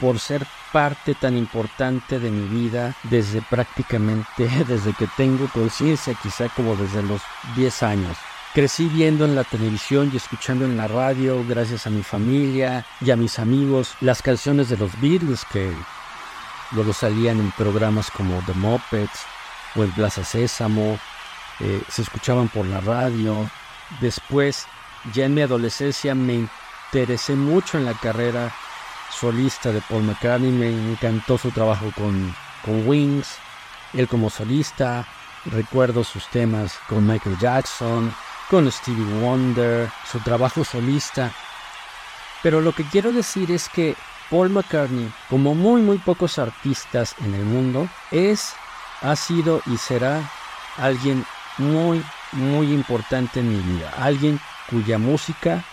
por 0.00 0.18
ser 0.18 0.46
parte 0.72 1.14
tan 1.14 1.36
importante 1.36 2.18
de 2.18 2.30
mi 2.30 2.48
vida 2.48 2.94
desde 3.04 3.42
prácticamente 3.42 4.48
desde 4.68 4.92
que 4.94 5.08
tengo 5.16 5.48
conciencia, 5.48 6.14
quizá 6.22 6.48
como 6.50 6.76
desde 6.76 7.02
los 7.02 7.20
10 7.56 7.82
años. 7.82 8.16
Crecí 8.54 8.86
viendo 8.88 9.24
en 9.24 9.34
la 9.34 9.44
televisión 9.44 10.10
y 10.12 10.18
escuchando 10.18 10.66
en 10.66 10.76
la 10.76 10.86
radio, 10.86 11.42
gracias 11.48 11.86
a 11.86 11.90
mi 11.90 12.02
familia 12.02 12.84
y 13.00 13.10
a 13.10 13.16
mis 13.16 13.38
amigos, 13.38 13.94
las 14.02 14.20
canciones 14.20 14.68
de 14.68 14.76
los 14.76 15.00
Beatles 15.00 15.46
que 15.50 15.72
luego 16.72 16.92
salían 16.92 17.40
en 17.40 17.50
programas 17.52 18.10
como 18.10 18.42
The 18.44 18.52
Muppets 18.52 19.20
o 19.74 19.84
el 19.84 19.90
Plaza 19.92 20.22
Sésamo, 20.22 20.98
eh, 21.60 21.80
se 21.88 22.02
escuchaban 22.02 22.48
por 22.48 22.66
la 22.66 22.82
radio. 22.82 23.50
Después, 24.02 24.66
ya 25.14 25.24
en 25.24 25.32
mi 25.32 25.40
adolescencia, 25.40 26.14
me 26.14 26.46
interesé 26.92 27.34
mucho 27.34 27.78
en 27.78 27.86
la 27.86 27.94
carrera 27.94 28.52
solista 29.10 29.72
de 29.72 29.80
Paul 29.80 30.02
McCartney, 30.02 30.50
me 30.50 30.68
encantó 30.68 31.38
su 31.38 31.52
trabajo 31.52 31.90
con, 31.96 32.34
con 32.62 32.86
Wings, 32.86 33.34
él 33.94 34.06
como 34.08 34.28
solista, 34.28 35.06
recuerdo 35.46 36.04
sus 36.04 36.26
temas 36.28 36.78
con 36.86 37.06
Michael 37.06 37.38
Jackson, 37.38 38.12
con 38.52 38.70
Stevie 38.70 39.02
Wonder, 39.22 39.88
su 40.04 40.20
trabajo 40.20 40.62
solista. 40.62 41.32
Pero 42.42 42.60
lo 42.60 42.72
que 42.72 42.84
quiero 42.84 43.10
decir 43.10 43.50
es 43.50 43.66
que 43.70 43.96
Paul 44.28 44.50
McCartney, 44.50 45.10
como 45.30 45.54
muy 45.54 45.80
muy 45.80 45.96
pocos 45.96 46.38
artistas 46.38 47.14
en 47.24 47.32
el 47.32 47.46
mundo, 47.46 47.88
es, 48.10 48.52
ha 49.00 49.16
sido 49.16 49.62
y 49.64 49.78
será 49.78 50.30
alguien 50.76 51.24
muy 51.56 52.04
muy 52.32 52.74
importante 52.74 53.40
en 53.40 53.48
mi 53.48 53.72
vida, 53.72 53.90
alguien 53.96 54.38
cuya 54.68 54.98
música 54.98 55.64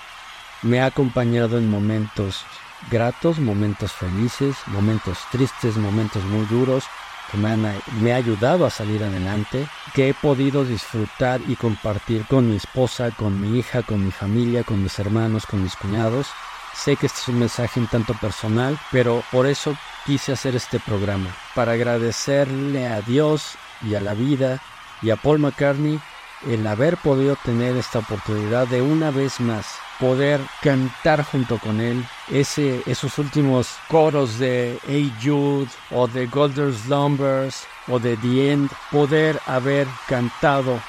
me 0.61 0.79
ha 0.79 0.85
acompañado 0.85 1.57
en 1.57 1.69
momentos 1.69 2.45
gratos, 2.89 3.39
momentos 3.39 3.91
felices, 3.91 4.55
momentos 4.67 5.17
tristes, 5.33 5.75
momentos 5.75 6.23
muy 6.23 6.45
duros, 6.45 6.85
que 7.29 7.37
me, 7.37 8.13
ha 8.13 8.15
ayudado 8.15 8.65
a 8.65 8.69
salir 8.69 9.03
adelante, 9.03 9.67
que 9.93 10.09
he 10.09 10.13
podido 10.13 10.65
disfrutar 10.65 11.41
y 11.47 11.55
compartir 11.55 12.25
con 12.25 12.49
mi 12.49 12.55
esposa, 12.55 13.11
con 13.11 13.39
mi 13.39 13.59
hija, 13.59 13.83
con 13.83 14.03
mi 14.03 14.11
familia, 14.11 14.63
con 14.63 14.81
mis 14.81 14.97
hermanos, 14.99 15.45
con 15.45 15.63
mis 15.63 15.75
cuñados. 15.75 16.27
Sé 16.73 16.95
que 16.95 17.07
este 17.07 17.19
es 17.19 17.27
un 17.27 17.39
mensaje 17.39 17.79
un 17.79 17.87
tanto 17.87 18.13
personal, 18.13 18.79
pero 18.91 19.23
por 19.31 19.47
eso 19.47 19.75
quise 20.05 20.33
hacer 20.33 20.55
este 20.55 20.79
programa, 20.79 21.29
para 21.55 21.73
agradecerle 21.73 22.87
a 22.87 23.01
Dios 23.01 23.55
y 23.81 23.95
a 23.95 24.01
la 24.01 24.13
vida 24.13 24.59
y 25.01 25.09
a 25.09 25.15
Paul 25.15 25.39
McCartney 25.39 25.99
el 26.47 26.65
haber 26.67 26.97
podido 26.97 27.35
tener 27.43 27.75
esta 27.77 27.99
oportunidad 27.99 28.67
de 28.67 28.81
una 28.81 29.11
vez 29.11 29.39
más 29.39 29.65
poder 29.99 30.39
cantar 30.61 31.23
junto 31.23 31.57
con 31.57 31.81
él 31.81 32.05
ese, 32.29 32.81
esos 32.85 33.17
últimos 33.17 33.75
coros 33.89 34.39
de 34.39 34.79
Hey 34.87 35.13
Jude 35.21 35.67
o 35.91 36.07
de 36.07 36.27
Golden 36.27 36.73
Slumbers 36.73 37.65
o 37.87 37.99
de 37.99 38.15
The 38.17 38.51
End, 38.51 38.69
poder 38.91 39.39
haber 39.45 39.87
cantado 40.07 40.79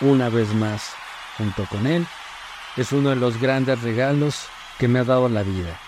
una 0.00 0.28
vez 0.28 0.52
más 0.54 0.92
junto 1.38 1.64
con 1.66 1.86
él 1.86 2.06
es 2.76 2.92
uno 2.92 3.10
de 3.10 3.16
los 3.16 3.40
grandes 3.40 3.82
regalos 3.82 4.46
que 4.78 4.86
me 4.86 4.98
ha 4.98 5.04
dado 5.04 5.28
la 5.28 5.42
vida. 5.42 5.78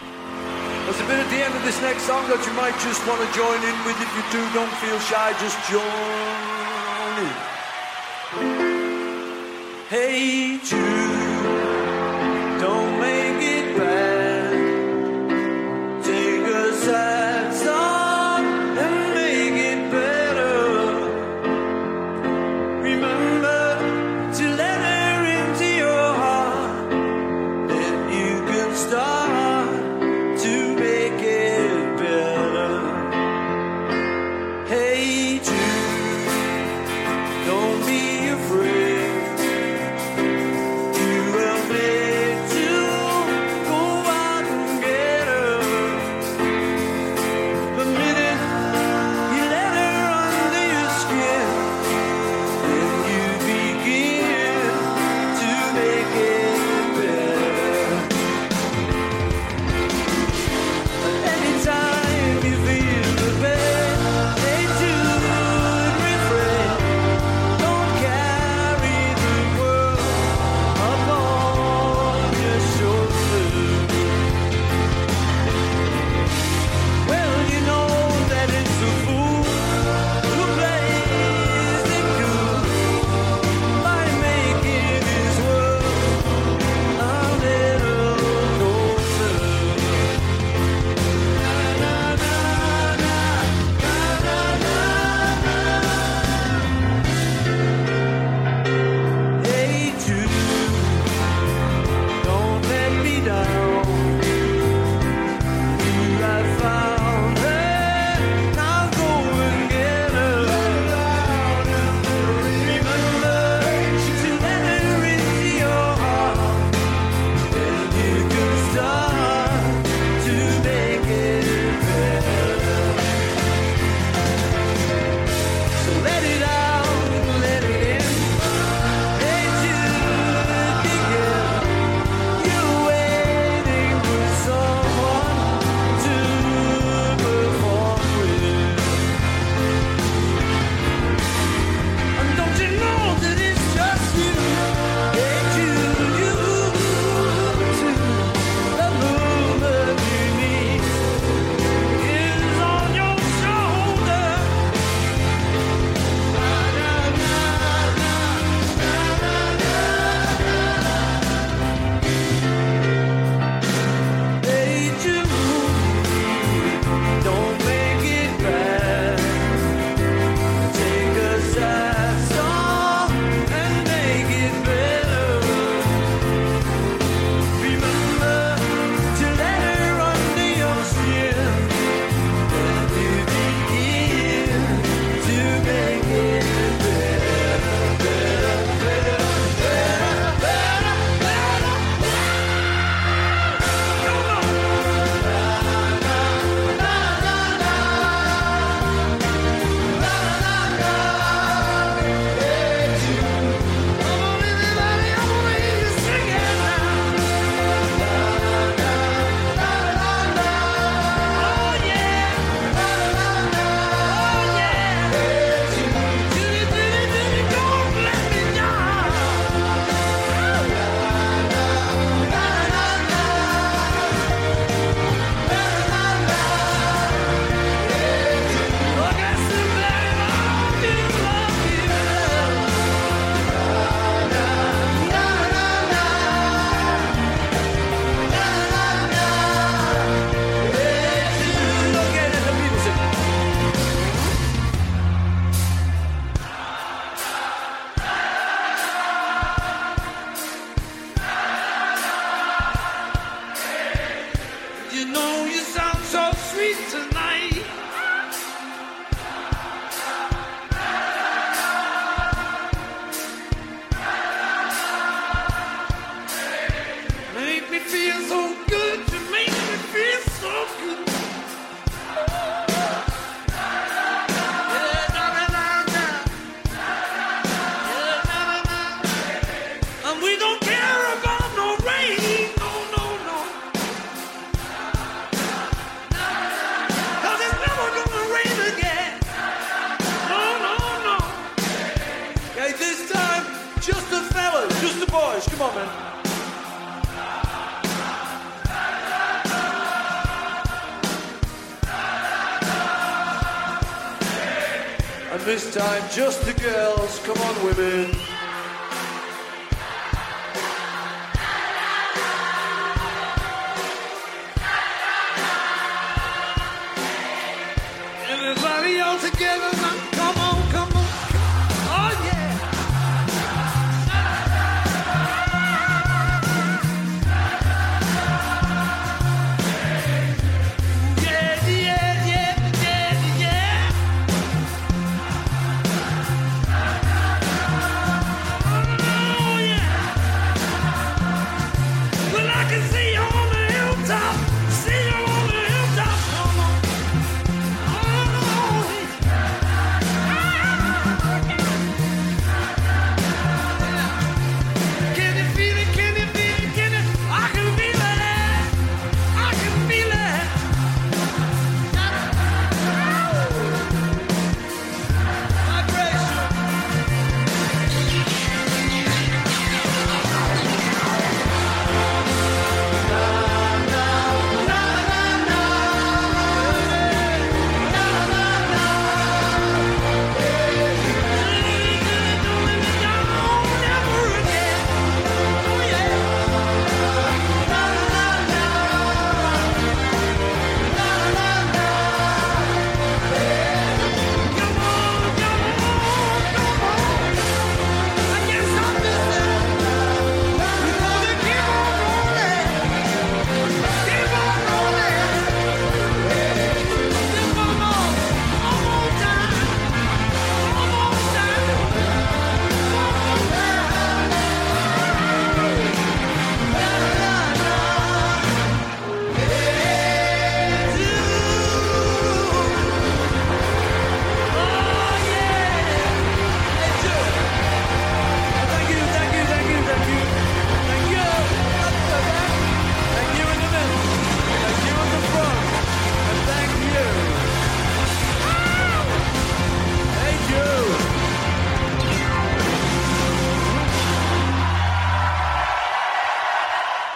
Hey 9.90 10.60
Jude. 10.62 11.17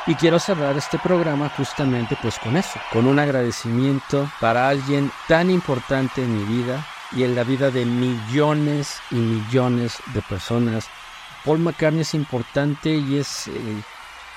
Y 0.05 0.17
quiero 0.17 0.41
cerrar 0.41 0.77
este 0.77 0.99
programa 0.99 1.49
justamente 1.57 2.19
pues 2.21 2.37
con 2.41 2.57
eso, 2.57 2.81
con 2.93 3.07
un 3.07 3.21
agradecimiento 3.21 4.29
para 4.41 4.69
alguien 4.69 5.13
tan 5.29 5.49
importante 5.49 6.25
en 6.25 6.37
mi 6.37 6.45
vida 6.45 6.85
y 7.13 7.23
en 7.23 7.37
la 7.37 7.45
vida 7.45 7.71
de 7.71 7.85
millones 7.85 8.99
y 9.13 9.15
millones 9.15 9.99
de 10.13 10.21
personas. 10.23 10.89
Paul 11.45 11.61
McCartney 11.61 12.01
es 12.01 12.15
importante 12.15 12.91
y 12.91 13.19
es 13.19 13.47
eh, 13.47 13.83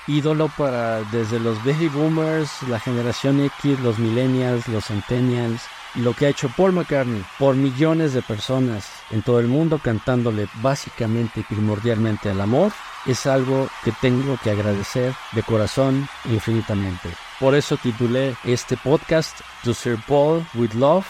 ídolo 0.06 0.48
para 0.56 1.02
desde 1.10 1.40
los 1.40 1.58
baby 1.64 1.88
boomers, 1.88 2.62
la 2.68 2.78
generación 2.78 3.40
X, 3.40 3.80
los 3.80 3.98
millennials, 3.98 4.68
los 4.68 4.84
centennials. 4.84 5.62
Lo 5.96 6.12
que 6.12 6.26
ha 6.26 6.28
hecho 6.28 6.48
Paul 6.56 6.74
McCartney 6.74 7.24
por 7.40 7.56
millones 7.56 8.12
de 8.12 8.22
personas 8.22 8.88
en 9.10 9.22
todo 9.22 9.40
el 9.40 9.48
mundo 9.48 9.80
cantándole 9.82 10.46
básicamente 10.62 11.40
y 11.40 11.42
primordialmente 11.42 12.30
al 12.30 12.40
amor 12.40 12.72
es 13.06 13.26
algo 13.26 13.68
que 13.84 13.92
tengo 13.92 14.38
que 14.42 14.50
agradecer 14.50 15.14
de 15.32 15.42
corazón 15.42 16.08
infinitamente. 16.24 17.10
Por 17.38 17.54
eso 17.54 17.76
titulé 17.76 18.36
este 18.44 18.76
podcast 18.76 19.40
To 19.64 19.74
Sir 19.74 19.98
Paul 20.06 20.46
with 20.54 20.72
Love, 20.72 21.06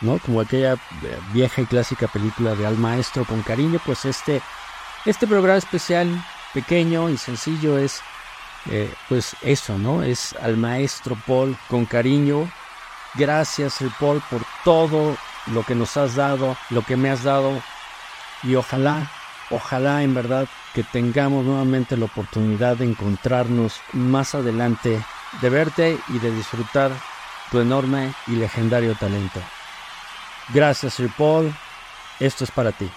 ¿no? 0.00 0.18
Como 0.18 0.40
aquella 0.40 0.74
eh, 0.74 1.18
vieja 1.32 1.62
y 1.62 1.66
clásica 1.66 2.08
película 2.08 2.54
de 2.54 2.66
Al 2.66 2.78
Maestro 2.78 3.24
con 3.24 3.42
cariño, 3.42 3.80
pues 3.84 4.04
este, 4.04 4.40
este 5.04 5.26
programa 5.26 5.58
especial, 5.58 6.08
pequeño 6.54 7.08
y 7.10 7.16
sencillo 7.16 7.78
es 7.78 8.00
eh, 8.70 8.92
pues 9.08 9.36
eso, 9.42 9.78
¿no? 9.78 10.02
Es 10.02 10.34
al 10.40 10.56
Maestro 10.56 11.16
Paul 11.26 11.56
con 11.68 11.86
cariño. 11.86 12.50
Gracias, 13.14 13.74
Sir 13.74 13.90
Paul, 13.98 14.22
por 14.30 14.42
todo 14.64 15.16
lo 15.46 15.62
que 15.62 15.74
nos 15.74 15.96
has 15.96 16.14
dado, 16.14 16.56
lo 16.70 16.82
que 16.82 16.96
me 16.96 17.10
has 17.10 17.24
dado 17.24 17.60
y 18.42 18.54
ojalá, 18.54 19.10
ojalá 19.50 20.02
en 20.02 20.14
verdad 20.14 20.48
que 20.74 20.84
tengamos 20.84 21.44
nuevamente 21.44 21.96
la 21.96 22.06
oportunidad 22.06 22.76
de 22.76 22.86
encontrarnos 22.86 23.80
más 23.92 24.34
adelante, 24.34 25.02
de 25.42 25.50
verte 25.50 25.98
y 26.08 26.18
de 26.18 26.32
disfrutar 26.32 26.92
tu 27.50 27.60
enorme 27.60 28.12
y 28.26 28.32
legendario 28.32 28.94
talento. 28.94 29.40
Gracias, 30.52 30.94
Sir 30.94 31.10
Paul. 31.16 31.52
Esto 32.18 32.44
es 32.44 32.50
para 32.50 32.72
ti. 32.72 32.90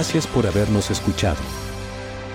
Gracias 0.00 0.26
por 0.26 0.46
habernos 0.46 0.90
escuchado. 0.90 1.36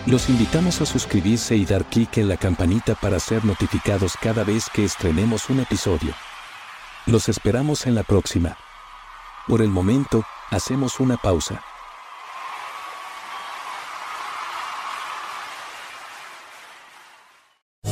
Los 0.05 0.29
invitamos 0.29 0.81
a 0.81 0.85
suscribirse 0.85 1.55
y 1.55 1.65
dar 1.65 1.83
clic 1.85 2.15
en 2.17 2.29
la 2.29 2.37
campanita 2.37 2.93
para 2.93 3.19
ser 3.19 3.43
notificados 3.43 4.13
cada 4.21 4.43
vez 4.43 4.69
que 4.71 4.85
estrenemos 4.85 5.49
un 5.49 5.61
episodio. 5.61 6.13
Los 7.07 7.27
esperamos 7.27 7.87
en 7.87 7.95
la 7.95 8.03
próxima. 8.03 8.55
Por 9.47 9.63
el 9.63 9.69
momento, 9.69 10.23
hacemos 10.51 10.99
una 10.99 11.17
pausa. 11.17 11.59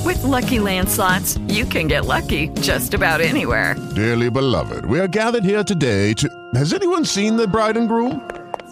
With 0.06 0.22
Lucky 0.22 0.60
Land 0.60 0.88
slots, 0.88 1.40
you 1.48 1.66
can 1.66 1.88
get 1.88 2.06
lucky 2.06 2.50
just 2.62 2.94
about 2.94 3.22
anywhere. 3.22 3.76
Dearly 3.96 4.30
beloved, 4.30 4.86
we 4.86 5.00
are 5.00 5.08
gathered 5.08 5.44
here 5.44 5.64
today 5.64 6.14
to. 6.14 6.30
Has 6.54 6.74
anyone 6.74 7.06
seen 7.06 7.36
the 7.36 7.48
bride 7.48 7.76
and 7.76 7.90
groom? 7.90 8.22